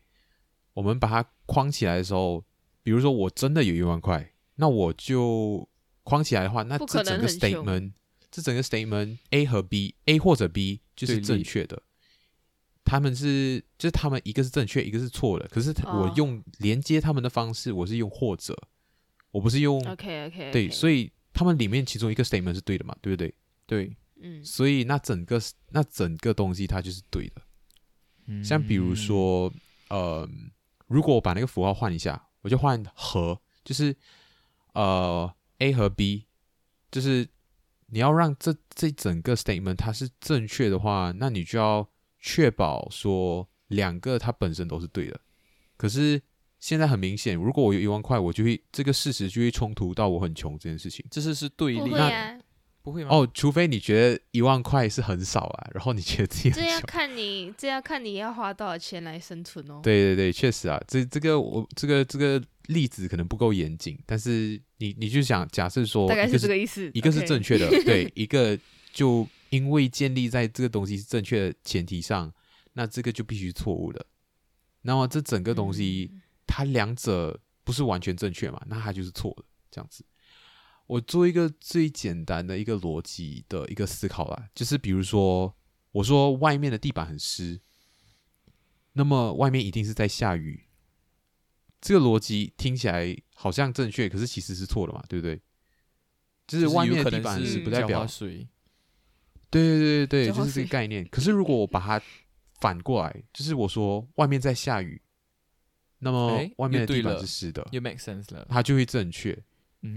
[0.74, 2.44] 我们把它框起来的时候，
[2.82, 5.66] 比如说我真的有一万块，那我就
[6.02, 7.92] 框起来的话，那这整个 statement，
[8.37, 11.83] 这整个 statement A 和 B，A 或者 B 就是正确的，
[12.85, 16.12] 他们是就是他们一个是正确，一个是错的，可是我哦。
[16.16, 18.55] 用连接他们的方式，我是用或者，
[19.31, 23.35] 我不是用 OK OK，对，所以以他们里面其中一个 statement 是对的嘛，对不对？
[23.64, 24.44] 对，嗯。
[24.44, 27.40] 所以那整个那整个东西它就是对的。
[28.44, 29.51] 像比如嗯，说，
[29.88, 30.29] 呃，
[30.88, 33.96] 如果我把那个符号换一下，我就换和，就是
[34.75, 36.27] 呃 A 和 B，
[36.90, 37.27] 就是
[37.88, 45.20] 你要让这这整个 statement 它是正确的话，那你就要确保说两个它本身都是对的。
[45.77, 46.20] 可是
[46.59, 51.05] 现在很明显，如果我有一万块，我就会这个事实就会冲突到我很穷这件事情。
[51.11, 52.38] 这是是对不立，会啊，
[52.83, 53.11] 不会吗？
[53.12, 56.81] 哦，除非你觉得一万块是很少啊，然后你觉得自己很这要。
[56.81, 59.81] 看你这要看你要花多少钱来生存哦。
[59.83, 66.90] 对对对，确实啊，这这个我这个这个例子可能不够严谨，但是你你就想假设说，大概一个是这个意思。
[66.94, 68.59] 一个是正确的， 对，一个
[68.92, 72.33] 就因为建立在这个东西是正确的前提上，
[72.72, 74.07] 那这个就必须错误的。
[74.83, 78.62] 那么这整个东西，嗯它两者不是完全正确嘛？
[78.66, 80.05] 那它就是错的，这样子。
[80.87, 85.57] 我做一个最简单的一个逻辑的一个思考啦，就是比如说，
[85.90, 87.61] 我说外面的地板很湿，
[88.92, 90.65] 那么外面一定是在下雨。
[91.87, 95.37] 这个逻辑听起来好像正确，可是其实是错的嘛，对不对？
[96.49, 98.46] 就就是是外面的地板是不代表水，
[99.51, 101.07] 对对对对对，就是这个概念。
[101.09, 102.03] 可是如果我把它
[102.61, 105.01] 反过来，就是我说外面在下雨，
[106.01, 108.44] 那么外面的地板是湿的，又 make sense 了。
[108.51, 109.33] 它就会正确。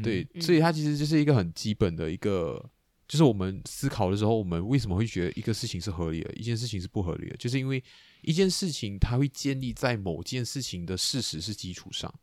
[0.03, 2.63] 对，嗯所以它其实就是一个很基本的一个，
[3.07, 7.83] 就是我们思考的时候，我们为什么会觉得一个事情是合理的，一件事情是不合理的，就是因为
[8.21, 12.13] 一件事情它会建立在某件事情的事实是基础上，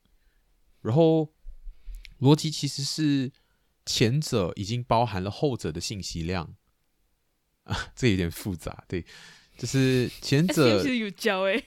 [0.83, 1.33] 然后
[2.21, 3.31] 逻辑其实是
[3.85, 6.55] 前者已经包含了后者的信息量。
[7.65, 9.05] 啊，这有点复杂，对，
[9.59, 11.65] 就是前者 其实有教诶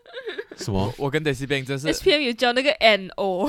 [0.56, 0.90] 什么？
[0.96, 3.46] 我跟 Daisy Bang 真是，，SPM 有教那个 N O，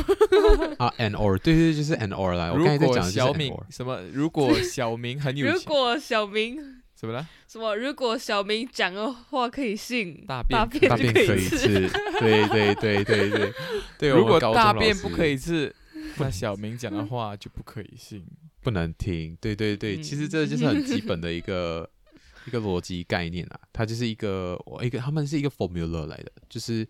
[0.77, 3.55] 啊，and or，对对，对就是 and or 啦，我如刚才在果讲小明。
[3.69, 7.27] 什么，如果小明很有钱，如果小明什么了？
[7.47, 11.89] 什么，如果小明讲的话可以信，大便大便大便可以吃。
[12.19, 13.53] 对对对对对
[13.99, 14.09] 对。
[14.15, 15.75] 如果大便便不可以吃，
[16.17, 18.25] 那小明讲的话就不可以信。
[18.61, 21.87] 不能听，对对对，嗯其实这就是很基本的一个
[22.47, 26.87] 一个逻辑概念啊，它就是一个我一个他们是一个 formula 来的，就是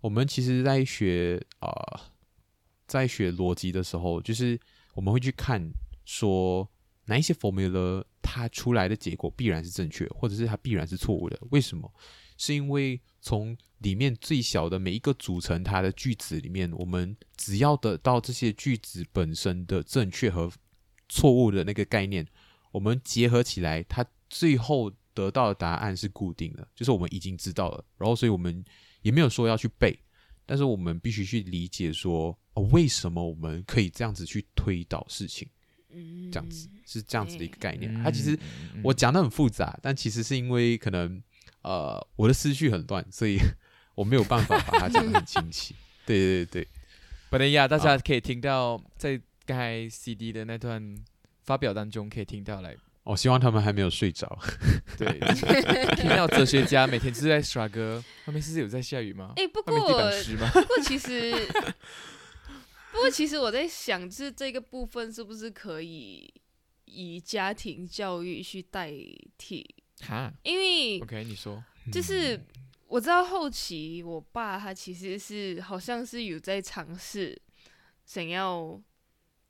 [0.00, 2.00] 我们其实在学啊、呃
[2.86, 4.56] 在学逻辑的时候，就是
[4.94, 5.60] 我们会去看
[6.04, 6.68] 说
[7.06, 11.92] 哪一些 formula 它出来的结果必然是正确，或者是它必然是错误的，为什么？
[12.36, 20.52] 是因为从里面最小的每一个组成它的句子里面，我们只要得到这些句子本身的正确和
[21.08, 22.26] 错误的那个概念，
[22.72, 27.82] 我们结合起来，它最后得到的答案是固定的，就是我们已经知道了。
[27.96, 28.62] 然后，所以我们
[29.00, 29.98] 也没有说要去背，
[30.44, 35.48] 但是我们必须去理解说，哦，为什么我们可以这样子去推导事情，
[36.32, 37.92] 这样子是这样子的一个概念。
[37.94, 38.38] 嗯它其实
[38.82, 41.22] 我讲的很复杂，但其实是因为可能
[41.62, 43.38] 呃我的思绪很乱，所以
[43.94, 45.74] 我没有办法把它讲得很清晰。
[46.04, 46.68] 对对对
[47.30, 50.96] 本来呀，大家可以听到在刚才 CD 的那段
[51.42, 54.38] 发表当中可以听到来，我、哦希望他们还没有睡着。
[54.96, 55.18] 对，
[55.96, 59.32] 听到哲学家每天就是在耍歌，外面是有在下雨吗？
[59.36, 60.48] 哎、不外面地过板湿吗？
[60.54, 61.32] 不过其实，
[62.96, 66.32] 不过其实我在想，就是这个部分是不是可以
[66.86, 68.90] 以家庭教育去代
[69.36, 69.74] 替？
[70.00, 72.40] 哈因为，OK，你说，就是
[72.86, 77.38] 我知道后期我爸他其实是好像是有在尝试
[78.06, 78.80] 想要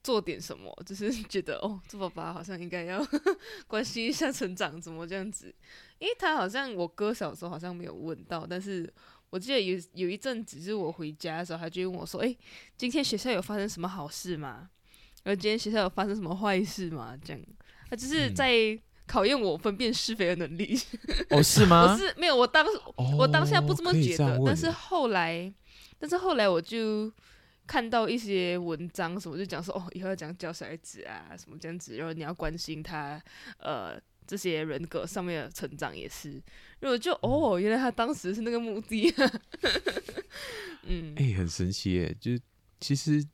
[0.03, 3.07] 做点什么，就是 觉得哦，做爸爸好像应该要
[3.69, 5.55] 关心一下成长，怎么这样子？
[5.99, 8.93] 因为他好像我哥小时候好像没有问到，但是
[9.31, 12.37] 我记得有有一阵子，就是我回家的时候，他就问我说：“诶，
[12.77, 14.71] 今天学校有发生什么好事吗？
[15.25, 17.43] 然后今天学校有发生什么坏事吗？”这样，
[17.91, 20.79] 他就是嗯在考验我分辨是非的能力。
[21.31, 21.97] 哦，是我吗？
[21.99, 22.65] 是没有，我当
[23.19, 25.53] 我当下不这么觉得，但是后来，
[25.99, 27.13] 但是后来我就
[27.67, 33.21] 看到一些文章什么，就讲说哦，以后要讲教小孩子啊，什么这样子，然后你要关心他，
[33.59, 36.43] 呃，这些人格上面的成长也是，
[36.81, 39.13] 如果就哦，原来他当时是那个目的，
[40.85, 42.17] 嗯，哎、很神奇耶！
[42.21, 42.41] 就是
[42.81, 43.25] 其实，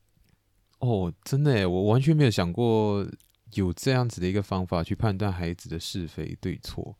[0.78, 3.06] 哦，真的哎，我完全没有想过
[3.54, 6.96] 有这样子的一个方法去判断孩子的是非对错。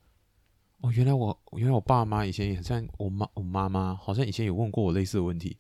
[0.81, 5.57] 哦，原来我原来我爸妈以前也很像我妈我妈妈好像以前有问过我类似的问题。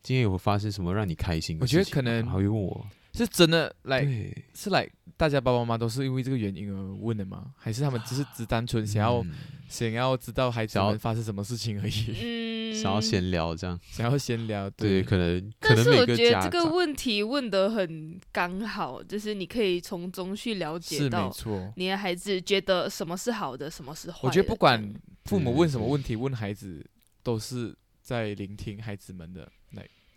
[0.00, 1.84] 今天有发生什么让你开心的我事情吗？
[1.84, 2.86] 觉得可能还会问我，
[3.18, 4.06] 是真的来，
[4.54, 7.52] 是来大家爸爸妈妈都是因为这个原因而问的吗？
[7.56, 9.30] 还是他们只是只单纯想要、嗯
[9.68, 14.70] 想要知道孩子想要们发生什么事情而已，嗯，想要闲聊这样，想要闲聊？
[14.70, 21.70] 对，对，可能可能每但是我个家觉得这个问题问得很刚好，就是你可以从中去了解是没到错。
[21.76, 24.28] 你的孩子觉得什么是好的，什么是坏的。
[24.28, 24.82] 我觉得不管
[25.26, 26.82] 父母问什么问题，问孩子
[27.22, 29.48] 都是在聆听孩子们的来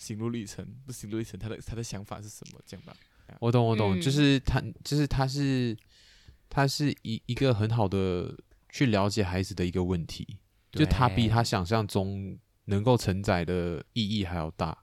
[0.02, 2.60] 心路历程，不心路历程，他的他的想法是什么？
[2.66, 2.94] 这样吧。
[3.40, 5.78] 我懂，我懂，嗯就是他，就是他是，
[6.50, 8.36] 他是一一个很好的
[8.70, 10.40] 去了解孩子的一个问题，
[10.72, 12.36] 就他比他想象中
[12.66, 14.76] 能够承载的意义还要大。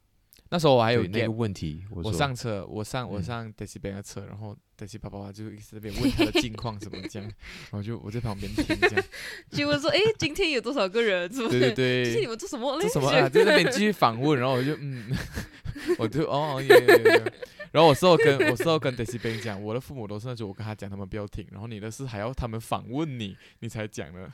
[0.50, 7.28] 那时候我还有那个问题，我我上车，我上我嗯上 Daisy 边的车，然后 Daisy 爸爸就一直在那边问他的近况怎么这样，
[7.70, 9.04] 然后就我在旁边听这样。
[9.50, 11.30] 就问说，哎，今天有多少个人？
[11.32, 11.74] 是不对是？
[11.74, 12.82] 对今天你对，们做什么嘞？
[12.82, 13.28] 这什么啊？
[13.28, 15.10] 在那边继续访问，然后我就嗯，
[15.98, 17.32] 我就哦也也也。
[17.70, 24.32] 然后我事后跟 我事后跟 Daisy 边讲，我的父母都是那种我跟他讲，他们不要听，然后你的事还要他们访问你，你才讲的，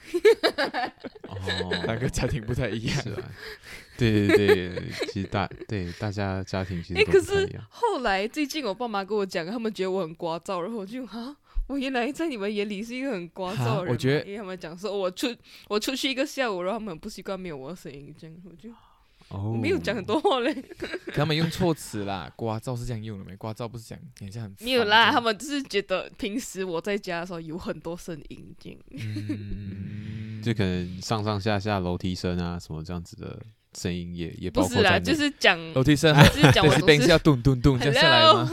[1.27, 3.03] 哦，两个家庭不太一样。
[3.03, 3.31] 是啊，
[3.97, 7.61] 对 对对，其实大对大家家庭其哎，实都可是。
[7.69, 11.37] 后来最近我爸妈跟我讲，他们觉得我很聒噪，然后我就啊，
[11.69, 15.35] 我原来在你们眼里是一个很聒噪的人我觉得因为他们讲说我出
[15.69, 18.71] 我出去一个下午，然后他们很不习惯没有我的声音，这样我就
[19.29, 20.55] 哦，我没有讲很多话嘞。
[21.15, 23.35] 他们用错词啦，刮噪是这样用的没？
[23.37, 28.79] 刮噪不是讲很像很没有啦，他们就是觉得平时我在家的时候有很多声音，这样。
[28.91, 33.41] 嗯，嗯就可能上上下下楼梯声啊什么这样子的
[33.77, 35.05] 声音也也包不是啦，括在内。
[35.05, 36.73] 就是讲，楼梯声还就是讲 我
[37.09, 38.51] 要咚咚咚这样下来吗？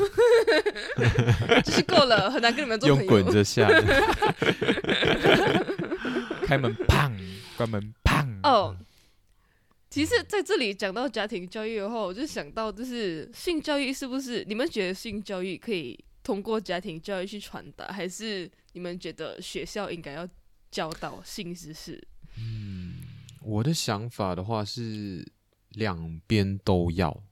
[1.64, 3.12] 就是够了，很难跟你们做用朋友。
[3.12, 3.82] 滚着下的，
[6.46, 7.12] 开门砰，
[7.56, 8.28] 关门砰。
[8.44, 8.76] 哦，
[9.90, 20.28] 其实在这里讲到家庭教育的话，我就想到，就是性教育是不是你们觉得性教育可以通过家庭教育去传达，还是你们觉得学校应该要
[20.72, 22.02] 教导性知识？
[23.42, 25.30] 我的想法的话是
[25.70, 27.24] 两边都要，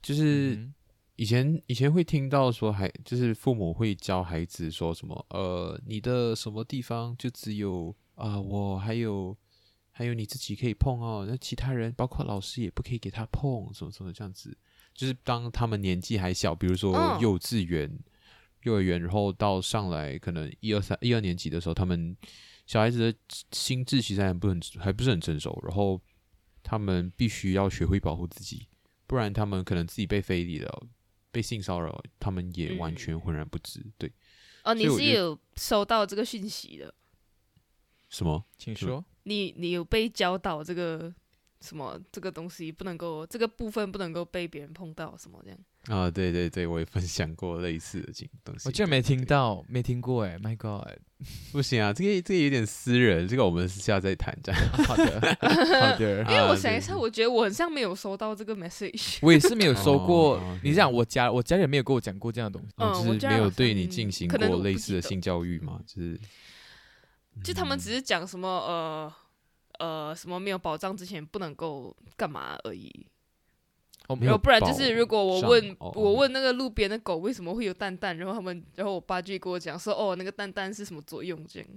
[0.00, 0.74] 就是嗯
[1.16, 9.36] 以前以前会听到说孩，就是父母会教孩子说什么，呃，你的什么地方就只有啊、我还有
[9.90, 14.56] 还有你自己可以碰哦，那其他人包括老师也不可以给他碰，什么什么这样子。
[14.94, 17.90] 就是当他们年纪还小，比如说嗯幼稚园、
[18.62, 22.16] 幼儿园，然后到上来可能一二三一二年级的时候，他们
[22.66, 23.18] 小孩子的
[23.52, 26.00] 心智其实还不很还不是很成熟，然后
[26.62, 28.68] 他们必须要学会保护自己，
[29.06, 30.86] 不然他们可能自己被非礼了、
[31.30, 33.84] 被性骚扰，他们也完全浑然不知。
[33.98, 34.12] 对，
[34.64, 36.94] 哦，你是有收到这个讯息的，
[38.08, 38.44] 什么？
[38.56, 39.04] 请说。
[39.24, 41.14] 你你有被教导这个
[41.62, 45.58] 什么这个东西不能够这个部分不能够被别人碰到什么这样？
[45.88, 48.68] 啊，对对对，我也分享过类似的经东西。
[48.68, 50.86] 我居然没听对，到，没听过哎，My God！
[51.50, 54.36] 不行啊，这个这个有点私人，这个我们私下再谈。
[54.44, 56.36] 这样， 好的，好的 因。
[56.36, 59.18] 为我啊想一下，我觉得我好像没有收到这个 message。
[59.22, 63.18] 我也是没有 收过哦，你讲我家我家人没有跟我讲过这样的东西。
[63.18, 65.80] 就是没有对你进行过类似的性教育嘛？
[65.84, 66.20] 就是
[67.42, 69.12] 就他们只是讲什么呃
[69.78, 72.90] 呃什么没有保障之前不能够干嘛而已。
[74.08, 81.68] 哦，不然就是如果我问哦我问那个路边的狗为什么会有蛋蛋，然后他们然后我爸就会跟我讲说哦那个蛋蛋是什么作用这样。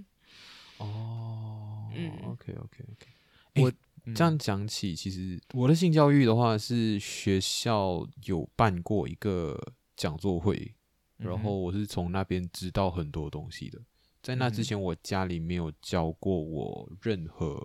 [0.78, 3.62] 哦，嗯 OK OK OK。
[3.62, 3.72] 我
[4.14, 9.56] 这样讲起，其实我的性教育的话是学校有办过一个
[9.96, 10.74] 讲座会，
[11.18, 13.80] 嗯然后我是从那边知道很多东西的。
[14.26, 17.64] 在那之嗯前，我家里没有教过我任何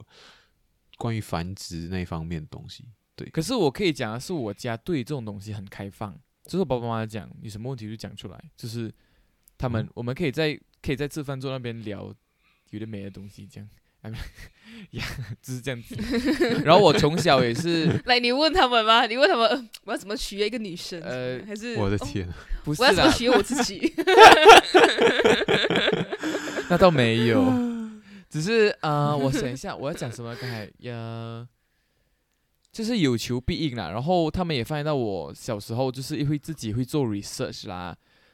[0.99, 2.85] 关于繁殖那方面的东西。
[3.15, 8.93] 对，可是我可以讲的是，我家对这种东西很开放，就是我爸爸妈妈讲，有什么问题就讲出来，就是
[9.57, 10.53] 他们、哦我们可以在
[10.83, 12.13] 可以在吃饭桌那边聊
[12.69, 13.67] 有的没的东西，这样，
[14.01, 14.11] 哎，
[14.91, 15.03] 呀，
[15.41, 15.95] 就是这样子。
[16.63, 19.07] 然后我从小也是， 来，你问他们吗？
[19.07, 21.01] 你问他们、呃我要怎么取悦一个女生？
[21.01, 22.29] 呃还是哦我的天，
[22.63, 23.91] 不是我要怎么，取悦我自己？
[26.71, 27.43] 那倒没有，
[28.29, 30.33] 只是呃， 我想一下，我要讲什么？
[30.37, 31.45] 刚才呀，
[32.71, 33.89] 就是有求必应啦。
[33.91, 37.93] 然后他们也发现到我小时候就是会自己会做 research 啦，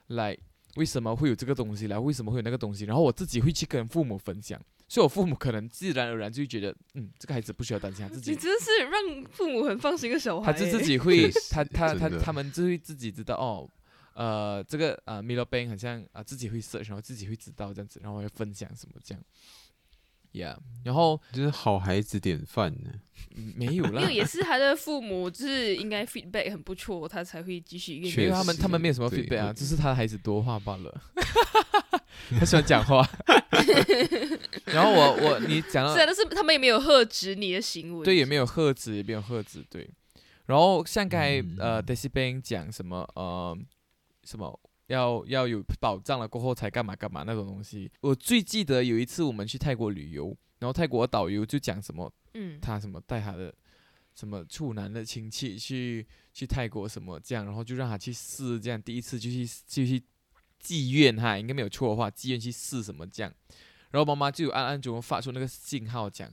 [0.09, 0.37] 来
[0.75, 4.61] 为什么会有这个东西啦，为什么会有那个东西，然后我自己会去跟父母分享。
[4.87, 10.53] 所以我父母可能自然而然就会觉得，嗯，这个孩子不需要担心，他自己你真的是让父母很放心的小孩欸。
[10.53, 13.67] 他就自己会他他 他他们就会自己知道哦，
[14.17, 19.23] 呃，这个呃 Milo Bank 好像啊、自己会 search，然后自己会知道这样子，然后会分享什么这样
[20.33, 22.89] ，Yeah，然后、就是好孩子典范呢。
[23.35, 28.11] 嗯没有啦因为，也是他的父母，就是应该 feedback 很不错，他才会继续愿意。
[28.11, 31.01] 确因为他们他们没有什么对 feedback 啊，只是他的孩子多话罢了，
[32.39, 33.07] 他喜欢讲话，
[34.65, 38.03] 然后我我你讲了是啊，但是他们也没有喝止你的行为。
[38.03, 39.87] 对，也没有喝止，也没有喝止，对。
[40.47, 43.55] 然后像刚才、呃嗯 Daisy Bank 讲什么呃
[44.27, 53.55] 什么要要有保障了过后才干嘛干嘛那种东西，我最记得有一次我们去泰国旅游，然后泰国导游就讲什么嗯，他什么带他的
[54.13, 60.03] 什么处男的亲戚去去泰国什么这样，然后就让他去试这样，第一次就去就去
[60.61, 63.33] 妓院哈，应该没有错的话，妓院去试什么这样，
[63.91, 66.29] 然后妈妈就有暗暗中发出那个信号讲。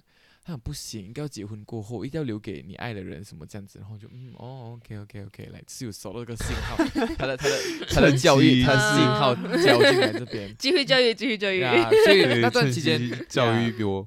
[0.47, 6.77] 他讲不行，应该要结婚过后，一定要留给你爱的人什么这样子，然后就嗯哦，OK OK OK，来是有收到这个信号，
[7.17, 11.63] 他的他的他的教育，他的信号交进来这边 机会教育，继续教育。
[11.63, 14.07] 啊，所以那段期间教育呀比我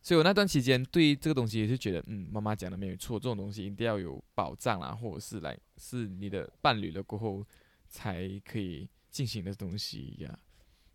[0.00, 7.46] 所以我那段期间对这个东西也是觉得，嗯，妈妈讲的没有错，这种东西一定要有保障啦，或者是来是你的伴侣了过后
[7.86, 10.38] 才可以进行的东西呀。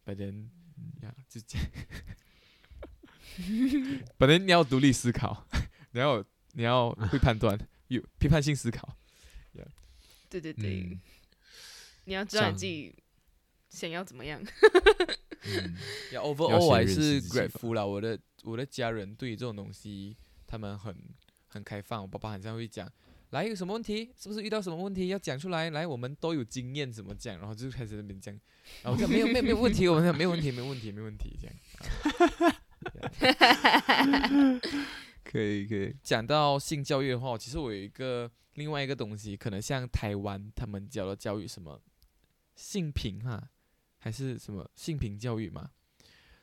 [0.04, 0.50] 反正
[1.04, 1.68] 呀，就这样。
[4.18, 5.46] 本来你要独立思考，
[5.92, 6.24] 你要
[6.54, 7.58] 你要会判断，
[7.88, 8.98] 有批判性思考。
[10.28, 11.00] 对对对，嗯
[12.06, 12.94] 你要知道你自己
[13.70, 14.44] 想要怎么样。
[16.12, 17.86] 要，overall 还是认识自己吧 grateful 啦。
[17.86, 20.96] 我的我的家人对于这种东西，他们很
[21.48, 22.02] 很开放。
[22.02, 22.92] 我爸爸很像会讲，
[23.30, 28.34] 来有什么问题，是不是遇到什么问题要讲出来，来我们都有经验怎么讲，然后就开始那边讲，
[28.82, 32.56] 然后我讲没有没有没有问题，我们讲没有问题没有问题没有问题这样。
[35.24, 41.82] 可以可以，讲到性教育的话，其实我有一个另外一个东西，可能像台湾他们教的教育什么
[42.56, 43.50] 性平哈，
[43.98, 45.72] 还是什么性平教育嘛，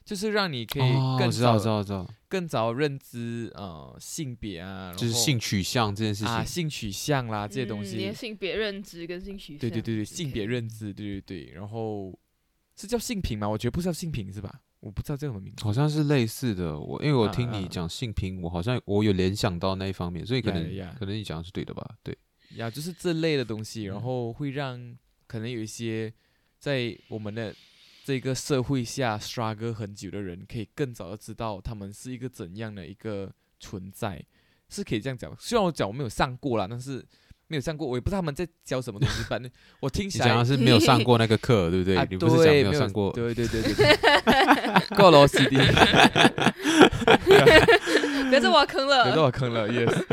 [0.04, 6.46] 就是让你可以哦，更我知道早知道知道，更早认知呃性别啊，就是性取向这件事情啊情。
[6.46, 9.60] 性取向啦这些东嗯你的西，性别认知跟性取向。
[9.60, 12.18] 对对对对，性别认知，对对对，然后
[12.76, 13.48] 是叫性平吗？
[13.48, 14.60] 我觉得不是叫性平是吧？
[14.82, 15.62] 我不知道这什么名字。
[15.62, 21.88] 好像是类似的，我因为我听你讲性平，我好像我有联想到那一方面，所以可呀能呀可能你讲的是对的吧？
[22.02, 22.16] 对，
[22.56, 26.12] 呀，就是这类的东西，然嗯后会让可能有一些
[26.58, 27.54] 在我们的
[28.04, 34.20] 这个社会下 struggle 很久的人，可以更早的知道他们是一个怎样的一个存在，
[34.68, 35.32] 是可以这样讲。
[35.38, 37.04] 虽然我讲我没有上过啦，但是
[37.46, 41.96] 没有上过，我也不知道他们在教什么东西，反正我听起来是没有上过那个课，对不对？
[41.96, 43.12] 啊，你不是讲对，没有上过？
[43.12, 43.86] 对对对对对，
[44.96, 45.56] 过了 CD，
[48.28, 50.04] 不要再挖坑了，别再挖坑了，yes。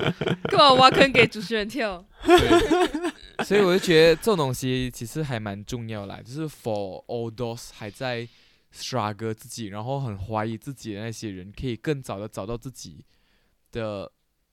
[0.43, 2.03] 干嘛挖坑给主持人跳？
[2.25, 8.27] 对，所以我就觉得这种东西其实还蛮重要啦，就是 for all those 还在
[8.75, 13.05] struggle 自己，然后很怀疑自己的那些人，可以更早的找到自己
[13.71, 14.11] 的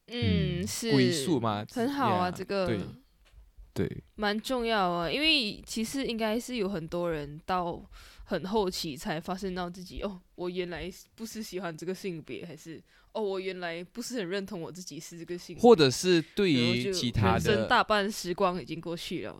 [0.08, 2.80] 嗯，嗯是归宿嘛很好啊，Yeah，这个对。
[3.74, 7.78] 对，蛮重要啊，因为其实应该是有很多人到
[8.28, 19.36] 很后期才发现到自己哦，我原来不是喜欢这个性别，还是哦，我原来不是很认同我自己是这个性别，或者是对于其他人生的，大半时光已经过去了，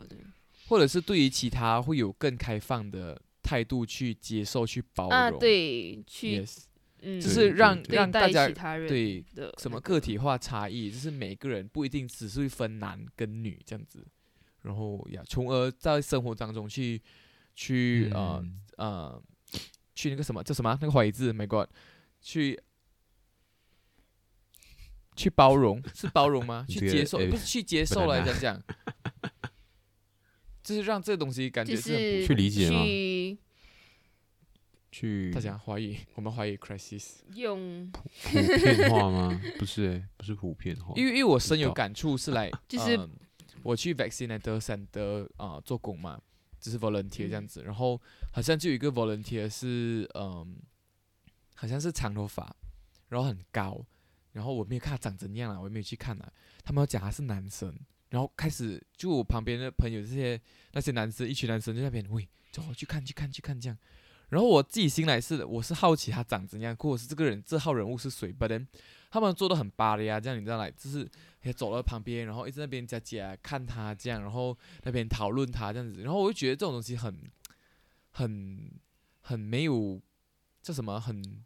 [0.68, 5.12] 或者是对于其他会有更开放的态度去接受、去包容。
[5.12, 6.58] 啊，对，去，yes，
[7.02, 7.96] 嗯，就是让对。
[7.96, 14.06] 让大家对待其他人对的什么个体化差异，就是每个人不一定只是会分男跟女这样子，
[14.62, 17.02] 然后呀，从而在生活当中去
[17.54, 18.44] 去呃
[19.94, 20.76] 去那个什么叫什么？
[20.80, 21.68] 那个怀疑字，My God，
[22.20, 22.60] 去
[25.16, 25.82] 去包容。
[25.94, 26.64] 是包容吗？
[26.68, 28.62] 去接受哎不是去接受来讲讲，
[30.62, 32.82] 就是让这个东西感觉是很是去理解吗？
[32.84, 33.38] 去
[34.92, 37.90] 去大家怀疑，我们怀疑 crisis，用。
[37.92, 39.40] 普遍化吗？
[39.58, 43.10] 不是、欸，不是普遍化，因为因为我深有感触是来，就是嗯
[43.62, 46.20] 我去 vaccinator center 啊、做工嘛，
[46.66, 48.00] 就是 volunteer 这样子，然后
[48.32, 50.56] 好像就有一个 volunteer 是嗯，
[51.54, 52.56] 好像是长头发，
[53.08, 53.86] 然后很高，
[54.32, 56.32] 然后我没有看他长怎样啊，我也没有去看啊，
[56.64, 57.72] 他们要讲他是男生，
[58.08, 60.40] 然后开始就我旁边的朋友这些
[60.72, 63.78] 那些男生，一群男生就在那边喂，走去看去看去看这样，
[64.30, 68.66] 然后我自己心来是，我是好奇他长怎样，或者是这个人这号人物是谁，but then
[69.16, 71.08] 他们做的很巴的呀，这样你知道来，就是
[71.42, 77.16] 也走到旁边，然后一直那边加加看他这样，然后那边讨论他这样子，然后我就觉得这种东西很
[78.10, 78.70] 很
[79.22, 79.98] 很没有
[80.60, 81.42] 叫什么，很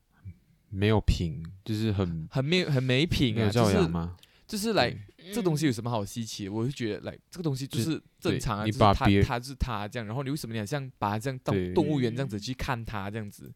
[0.69, 4.17] 没有品，就是很很没有很没品没有啊，就是教养吗？
[4.49, 6.53] 就是来对这东西有什么好稀奇的？
[6.53, 13.53] 我就觉得来这个东西就就是正常啊，你就是他他是他这样，然后你为什么你好像把他这样当动物园这样子去看他这样子？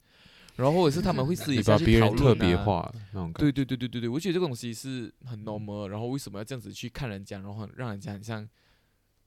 [0.56, 2.46] 然后或者是他们会私底下把别人特去讨论啊。
[2.46, 3.64] 别化那种感对觉。
[3.64, 8.48] 对对对对对，我觉得这个东西是很 normal，然后为什么要这样子去看人家，然后很让人家很像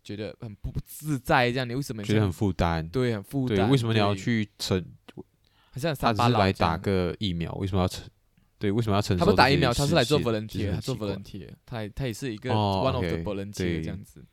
[0.03, 1.67] 觉得很不自在这样？
[1.67, 2.87] 你为什么觉得很负担。
[2.87, 3.69] 对很负担对，担？
[3.69, 4.15] 为什么你要？
[4.15, 4.83] 去承？
[5.71, 8.03] 好像他只是来打个疫苗，为什么要承？
[8.57, 9.25] 对，为什么要承受？
[9.25, 14.23] 他不打疫苗，他是来做就是 volunteer，他做 volunteer，他他也是一个哦 one of the OK，volunteer 对这样子。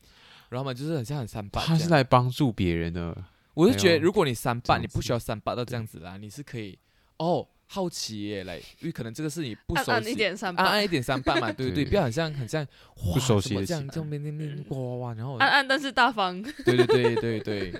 [0.49, 1.61] 然后嘛，就是很像很三八。
[1.61, 3.25] 他是来帮助别人的。
[3.55, 6.79] 我是觉得，如果你三八，你不需要三八到这样子啦，你是可以
[7.19, 17.73] 哦，好奇耶，来，因为可能这个是你不熟悉，按按一点三八，按按一点三八嘛， 对对对，不要很像很像哇不熟悉的样边边边哇哇哇，然后按按但是大方，对对对对对，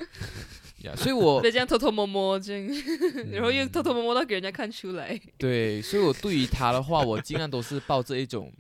[0.85, 2.83] 呀，所以我别这样偷偷摸摸这样，
[3.33, 5.21] 然后又嗯偷偷摸摸到给人家看出来。
[5.37, 8.53] 对，所以我对于他的话，我尽量都是抱着一种，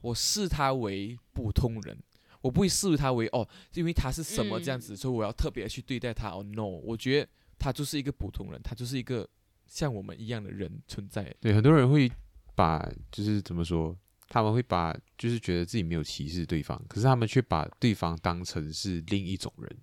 [0.00, 1.96] 我视他为普通人，
[2.44, 6.28] 我不会视他为哦，因为他是什么这样子，所以我要特别去对待他。
[6.28, 9.26] 哦，no，我觉得他就是一个普通人，他就是一个
[9.66, 11.34] 像我们一样的人存在。
[11.40, 12.12] 对，很多人会
[12.54, 13.96] 把就是怎么说，
[14.28, 19.78] 他们会把就是觉得自己没有歧视对方，可是他们却把对方当成是另一种人，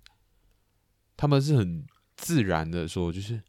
[1.16, 1.84] 他们是很
[2.16, 3.42] 自然的说，就是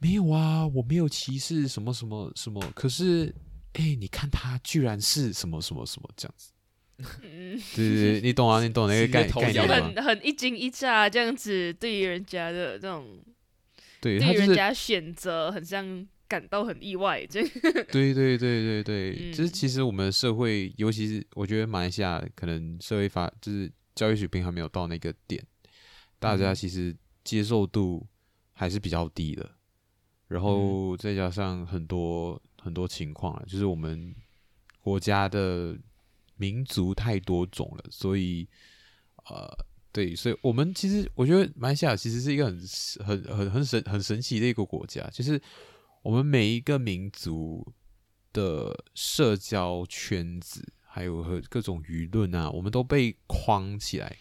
[0.00, 3.32] 没有啊，我没有歧视什么什么什么，可是
[3.74, 6.50] 哎、你看他居然是什么什么什么这样子，
[7.22, 9.74] 嗯，对对对， 你懂啊，你懂那个概概念吗？
[9.74, 13.20] 很很一惊一乍这样子，对于人家的这种，
[14.00, 17.50] 对，他就是对于人家选择，很像感到很意外这样。
[17.90, 19.52] 对对对对对，就是嗯。
[19.52, 25.42] 其实我们的社会，尤其是我觉得马来西亚可能社会发就是教育水平还没有到那个点，
[26.18, 26.54] 大家嗯。
[26.54, 26.94] 其实
[27.24, 28.06] 接受度
[28.54, 29.48] 还是比较低的，
[30.26, 34.14] 然后再加上很多很多情况啊，就是我们
[34.80, 35.76] 国家的
[36.38, 38.48] 民族太多种了，所以
[39.26, 39.66] 呃。
[39.90, 42.60] 对，所以我们其实我觉得马来西亚其实是一个很
[43.04, 45.40] 很很很神很神奇的一个国家，就是
[46.02, 47.66] 我们每一个民族
[48.32, 54.14] 的社交圈子，还有和各种舆论啊，我们都被框起来。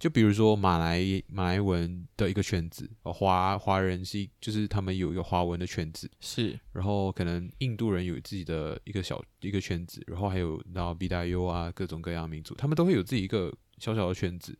[0.00, 14.58] 就比如说马来马来文的一个圈子，呃华华人是就是他们有一个华文的圈子，是，然后可能印度人有自己的一个小一个圈子，然后还有然后 B 大 U 啊各种各样的民族，他们都会有自己一个小小的圈子，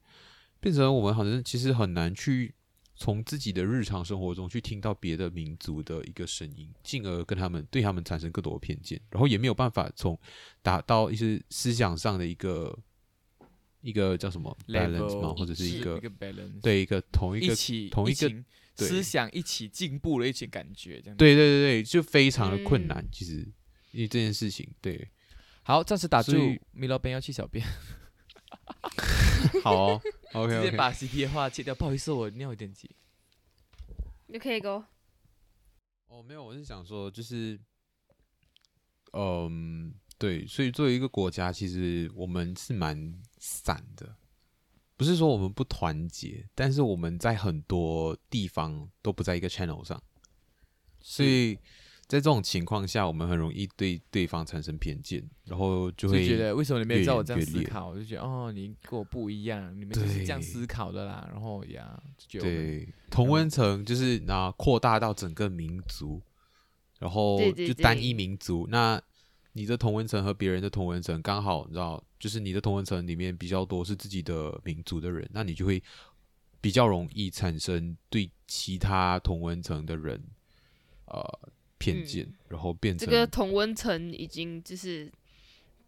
[0.61, 2.55] 变成我们好像其实很难去
[2.95, 10.21] 从自己的日常生活中去听到别的民族的一个声音，进而跟他们对他们产生更多的偏见，然后也没有办法从
[10.61, 12.79] 达到一些思想上的一个
[13.81, 18.45] 一个叫什么 balance 吗，或者是一个一个 balance，对一个同一个一起同一个一
[18.77, 23.37] 思想一起进步的一些感觉，这样。，对对对对，就非常的困难，嗯其实
[23.93, 25.09] 因为这件事情，对。
[25.63, 26.33] 好，暂时打住，
[26.73, 27.65] 米老板要去小便，
[29.63, 30.03] 好哦
[30.33, 31.75] ，OK 直接把 CP 的话切掉。
[31.75, 32.91] 不好意思，我尿有点急。
[34.27, 34.83] 你可以 go。
[36.09, 37.61] 哦，没有，我是想说，就是，
[39.13, 42.97] 嗯，对，所以作为一个国家，其实我们是蛮
[43.41, 44.15] 散的，
[44.97, 50.01] 不是说我们不团结，但是我们在很多地方都不在一个 channel 上，
[51.01, 51.57] 所以
[52.07, 57.89] 在这种情况下，我们很容易对对方产生偏见，然后就会就觉得为什么你没有越照我这样思考？
[57.89, 61.27] 我就觉得哦，你跟我不一样，你们就是这样思考的啦。
[61.33, 66.21] 然后呀，就觉得对，同温层就是那扩大到整个民族，
[66.99, 68.67] 然后就单一对民族。
[68.69, 69.01] 那
[69.53, 75.83] 你的同温层和别人的同温层刚好，你知道，就是你的同文层里面比较多是自己的民族的人，那你就会
[76.61, 80.23] 比较容易产生对其他同文层的人
[81.07, 85.11] 呃偏见，嗯然后变成这个同文层已经就是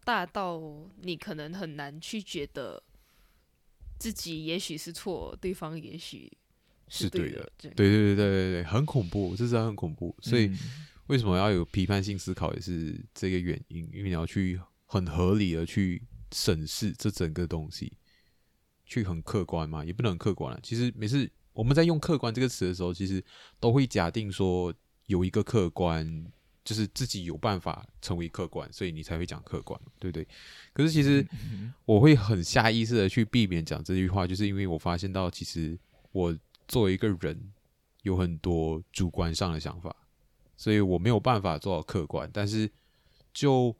[0.03, 0.59] 大到
[1.01, 2.81] 你可能很难去觉得
[3.99, 6.29] 自己也许是错，对方也许
[6.89, 7.43] 是对的。
[7.43, 10.15] 对这样对对对对对对，很恐怖，这真的很恐怖。
[10.21, 10.59] 所以嗯
[11.07, 16.01] 为什么要有批判性思考，也是这个原因，因为你要去很合理的去
[16.33, 17.93] 审视这整个东西，
[18.85, 20.59] 去很客观嘛，也不能很客观了。
[20.61, 23.23] 其实每次我们在用“客观”这个词的时候，其实
[23.59, 24.73] 都会假定说
[25.05, 26.25] 有一个客观，
[26.65, 30.27] 就是自己有办法成为客观，所以你才会讲客观，对不对？
[30.73, 35.77] 可是其实嗯我会很下意识的去避免讲这句话，就是因为我发现到，其实
[36.11, 36.35] 我
[36.67, 37.51] 作为一个人，
[38.01, 39.95] 有很多主观上的想法，
[40.57, 42.29] 所以我没有办法做到客观。
[42.33, 42.69] 但是
[43.33, 43.75] 就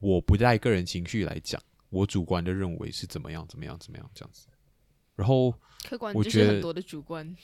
[0.00, 4.46] 我不带个人情绪来讲，我主观的认为是怎么样怎么样怎么样这样子。
[5.14, 5.52] 然后
[5.84, 7.36] 客观我觉得就是很多的主观，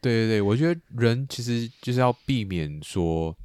[0.00, 3.36] 对对对，我觉得人其实就是要避免说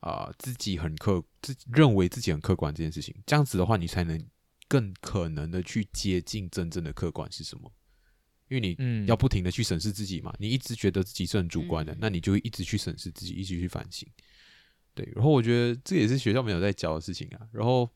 [0.00, 4.24] 啊、自己很客自认为自己很客观这件事情，这样子的话，你才能
[4.68, 7.72] 更可能的去接近真正的客观是什么。
[8.48, 14.08] 因为你嗯要不停的去审视自己嘛，你一直觉得自己是很主观的，嗯那你就会一直去审视自己，一直去反省。
[14.94, 17.48] 对，然后我觉得这也是学校没有在教的事情啊。
[17.50, 17.90] 然后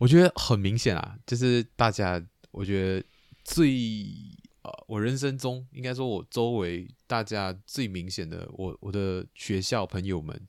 [0.00, 2.20] 我觉得很明显啊，就是大家，
[2.52, 3.06] 我觉得
[3.44, 4.16] 最
[4.62, 10.48] 呃，我人生中应该说，我周围大家最明显的，我我的学校朋友们，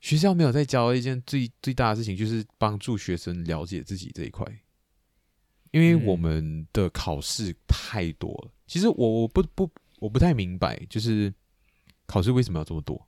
[0.00, 4.46] 学校没有在教一件最最大的事情，就是帮助学生了解自己这一块。
[5.70, 11.32] 因为嗯我们的考试太多了，其实我我不不我不太明白，就是
[12.06, 13.06] 考试为什么要这么多，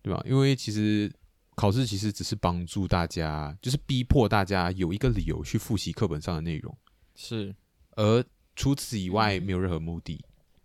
[0.00, 0.22] 对吧？
[0.26, 1.12] 因为其实
[1.56, 6.76] 考试其实只是帮助大家，就是逼迫大家有一个理由去复习课本上的内容，
[7.14, 7.54] 是
[7.92, 8.24] 而
[8.56, 10.24] 除此以外嗯没有任何目的。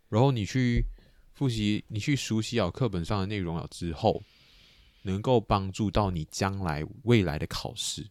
[0.10, 0.84] 然后你去
[1.34, 4.24] 复习，你去熟悉好课本上的内容了之后，
[5.04, 8.10] 能够帮助到你将来未来的考试。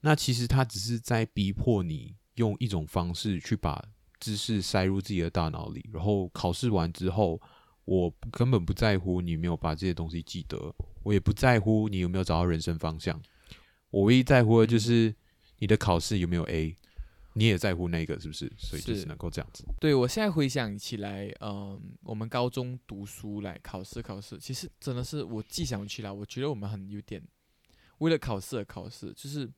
[0.00, 3.82] 那其实它只是在逼迫你用一种方式去把
[4.20, 7.40] 知识塞入自己的大脑里，然后考试完之后，
[7.84, 13.20] 我根本不在乎你有没有把这些东西记得，我也不在乎你有没有找到人生方向，
[13.90, 15.14] 我唯一在乎的就是
[15.58, 16.76] 你的考试有没有 A，
[17.34, 18.52] 你也在乎那个是不是？
[18.56, 19.64] 所以就是是能够这样子。
[19.80, 27.22] 对我现在回想起来，嗯、我们高中读书来考试考试，其实真的是我记想起来，我觉得我们很有点
[27.98, 29.50] 为了考试而考试，就是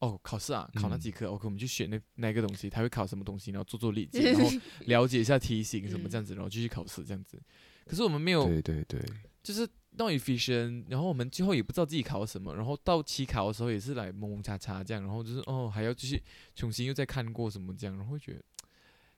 [0.00, 4.50] 哦考试啊，考那嗯几科、o k 我们就选那那个东西，他会考什么东西，然后做做例记，然后
[4.86, 7.40] 了解一下题型什么嗯这样子，然后继续考试这样子。
[7.86, 9.00] 可是我们没有对对对，
[9.42, 9.60] 就是
[9.92, 16.22] not efficient，然后我们最后也不知道自己考什么，然后到期考的时候也是来蒙蒙查查这样，然后就是哦还要继续
[16.54, 18.42] 重新又再看过什么这样，然后会觉得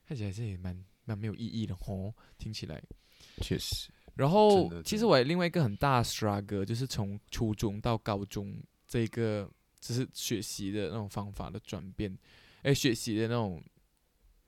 [0.06, 2.82] 看起来这也蛮蛮没有意义的吼，听起来。
[3.40, 8.56] 确实，然后其实我有另外一个很大的 struggle 就是从初中到高中
[8.86, 9.50] 这个
[9.80, 12.16] 就是学习的那种方法的转变，
[12.62, 13.62] 哎，学习的那种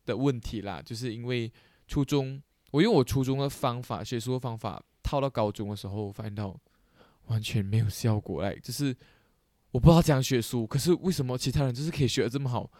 [0.06, 1.52] 的问题啦，就是因为
[1.86, 6.58] 初中我用我初中的方法学书的方法套到高中的时候，发现到
[7.26, 8.96] 完全没有效果，来就是
[9.70, 12.70] 我不知道怎样学书，可是为什么其他人就是可以学的这么好，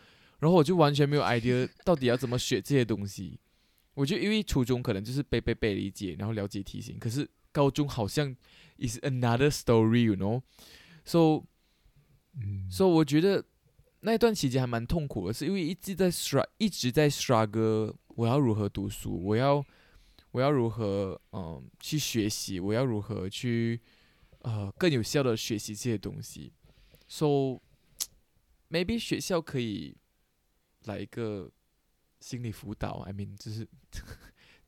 [0.41, 3.39] 然后我就完全没有 idea 到底要怎么学这些东西。
[3.95, 8.35] 我觉得因为初中可能就是背背背理解，然后了解题型，可是高中好像
[8.79, 11.45] is another story，you know，so
[12.41, 13.45] 嗯，所以我觉得
[14.01, 19.64] 那一段期间还蛮痛苦的，是因为一直在 str 一直在 struggle，我要如何读书，我要
[20.30, 23.80] 我要如何嗯去学习，我要如何去
[24.41, 26.53] 呃更有效的学习这些东西。
[27.09, 27.61] So
[28.70, 29.97] maybe 学校可以
[30.84, 31.51] 来一个
[32.20, 33.66] 心理辅导，I mean 就是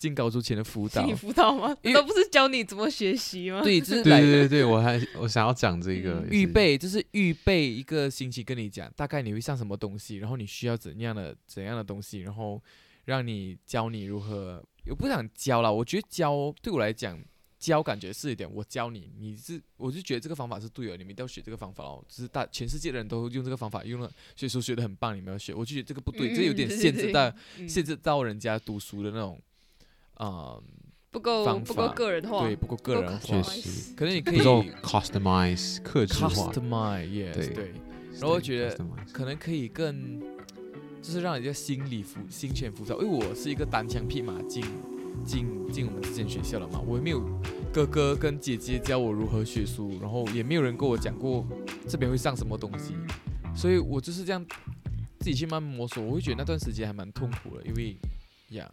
[0.02, 1.76] 进高中前的辅导心理，辅导吗？
[1.82, 3.62] 因为都不是教你怎么学习吗？
[3.62, 12.60] 对，就是对对对对，我还我想要讲这个预备就是预备一个星期跟你讲，大概你会上什么东西，然后你需要怎样的怎样的东西，然后
[13.04, 14.60] 让你教你如何。
[14.88, 17.16] 我不想教了，我觉得教对我来讲，
[17.60, 22.04] 教感觉是一点，我教你，你是我就觉得这个方法是对的，你们一定要学这个方法哦。
[22.08, 29.40] 就是大全世界的人都用这个方法，用了学书学的很棒，你们要学，我就觉得这个不对，这有点限制到嗯限制到人家读书的那种，
[30.24, 30.56] 啊、
[31.10, 34.40] 不够方不够法个人化，对，不够个够人确化，实可能你可以
[34.82, 37.48] customize 克制化，customize，yes，对。
[37.48, 37.72] 对。
[38.20, 38.78] 然后我觉得
[39.12, 40.20] 可能可以更，
[41.02, 43.00] 就是让人家心理浮心情浮躁。
[43.02, 44.62] 因为我是一个单枪匹马进
[45.24, 47.20] 进进我们这间学校了嘛，我也没有
[47.72, 51.44] 哥哥跟姐姐教我如何学书，然后也没有人跟我讲过
[51.88, 52.94] 这边会上什么东西，
[53.56, 54.44] 所以我就是这样
[55.18, 56.04] 自己去慢慢摸索。
[56.04, 57.96] 我会觉得那段时间还蛮痛苦的，因为
[58.50, 58.70] 呀，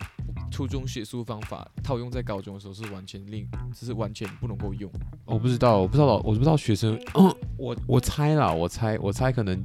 [0.51, 4.91] 初中写书方法套用在高中的时候是完全另，就是完全不能够用。
[5.25, 9.63] 我不知道，我不知道老，我不知道学生，嗯 我我猜啦，我猜我猜可能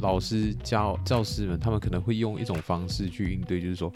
[0.00, 3.92] 老师教教师们他们可能会用一种方式去应对，就是说，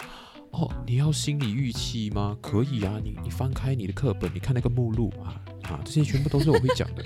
[0.51, 2.37] 哦，你要心理预期吗？
[2.41, 7.05] 可以啊，你你翻开你的课本，你看那个目录啊啊，这些全部都是我会讲的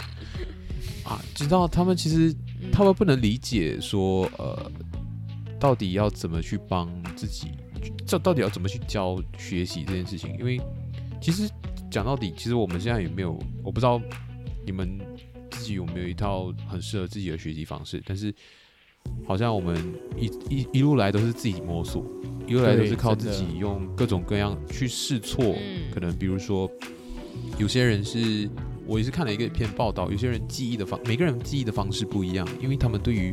[1.04, 4.70] 啊，知道他们其实嗯他们不能理解说，呃，
[5.58, 7.52] 到底要怎么去帮自己，
[8.06, 10.36] 这到底要怎么去教学习这件事情？
[10.38, 10.60] 因为
[11.20, 11.48] 其实
[11.90, 14.00] 讲到底，其实我们现在也没有，我不知道
[14.64, 14.98] 你们
[15.50, 18.34] 自己有没有一套很适合自己的学习方式，但是
[19.26, 19.76] 好像我们
[20.16, 22.04] 一一一路来都是自己摸索，
[22.46, 26.70] 一路来都是靠自己用各种各样去试错，嗯可能比如说
[27.58, 28.48] 有些人是。
[28.90, 33.32] 我也是看了一个篇报道，有些人记忆的方，每个人记忆的方式不一样，因为他们对于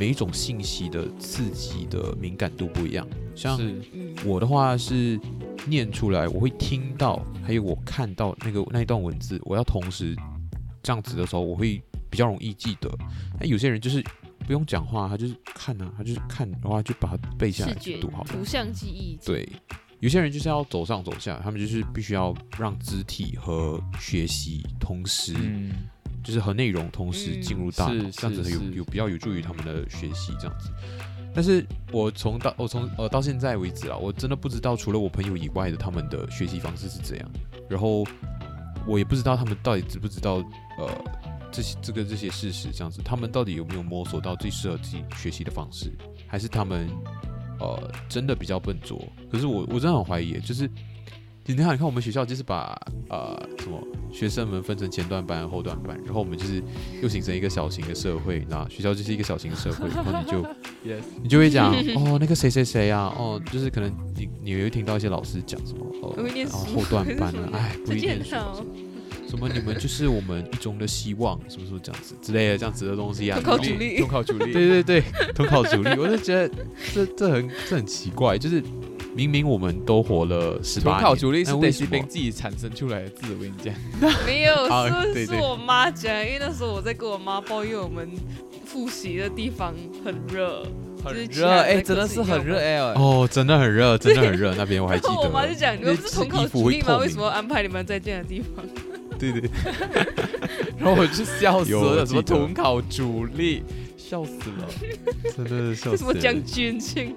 [0.00, 3.06] 每一种信息的刺激的敏感度不一样。
[3.34, 3.60] 像
[4.24, 5.20] 我的话是
[5.66, 10.16] 念出来，我会听到，还有我看到那个那一段文字，我要同时
[10.82, 11.78] 这样子的时候，我会
[12.08, 12.90] 比较容易记得。
[13.38, 14.02] 那有些人就是
[14.46, 18.30] 不用讲话，他就是看啊，他就是看，然后他就把它背下来读好了。
[18.32, 19.46] 图像记忆，对，
[20.00, 25.72] 有些人就是要走上走下，他们就是必须要让肢体和学习同时，嗯，
[26.22, 30.70] 就是和内容同时进入大脑，是这样子有有比较有助于他们的学习这样子。
[31.34, 37.30] 但是我从到我从呃到现在为止啊，我真的不知道除了我朋友以外的他们的学习方式是怎样，
[37.68, 38.06] 然后
[38.86, 40.36] 我也不知道他们到底知不知道
[40.78, 40.88] 呃
[41.52, 45.92] 这些这个这些事实这样子，他们到底有没有摸索到最适合自己学习的方式，
[46.26, 46.88] 还是他们
[47.60, 49.00] 呃真的比较笨拙？
[49.30, 50.68] 可是我我真的很怀疑，就是
[51.44, 52.76] 你看你看我们学校就是把
[53.08, 53.80] 呃什么
[54.12, 56.62] 学生们分成前段班、后段班，然后我们就是
[57.00, 60.42] 又形成一个小型的社会，那学校就是一个小型的社会， 然后你就
[60.84, 68.64] yes，你就会讲 哦，那个谁谁谁啊，哦，就是可能你你会听到一些老师讲什么哦，然后后段班呢，哎，不成绩会念书，很好，
[69.36, 75.02] 什么你们就是我们一中的希望，什么什么这样子之类的这样子的东西啊，统考主力统考主力，对对对，
[75.34, 76.50] 统考 主力，我就觉得
[76.94, 78.62] 这这很这很奇怪，就是
[79.14, 83.74] 明明我们都活了十统八年，考主力是得西兵自己产生出来的字，我跟你讲。
[84.24, 88.10] 没有， 啊是是我妈讲，因为那时候我在跟我妈抱怨我们
[88.64, 89.74] 复习的地方
[90.04, 90.64] 很热，
[91.04, 92.78] 就是其热哎，真的是很热哎。
[92.78, 96.96] 哦，真的很热，真的很热，那边我还记得我妈就得，讲，你们不是统考主力吗？
[96.98, 98.64] 为什么安排你们在这样的地方？
[99.18, 99.50] 对对，
[100.78, 103.62] 然后我就笑死了，什么统考主力，
[103.96, 104.68] 笑死了。
[105.36, 107.16] 真的笑死了什么将军亲？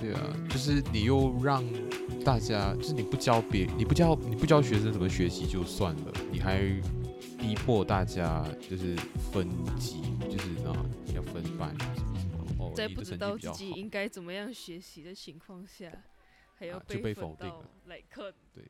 [0.00, 1.64] 对啊，就是你又让
[2.24, 6.60] 大家，就是你不教别，你不教你不教学生怎么学习就算了，你还
[7.38, 8.96] 逼迫大家就是
[9.32, 10.74] 分级，就是啊
[11.14, 12.44] 要分班什么什么。
[12.58, 15.90] 哦，在不知道自己应该怎么样学习的情况下，
[16.54, 17.50] 还要被分否定
[17.86, 18.64] 来课对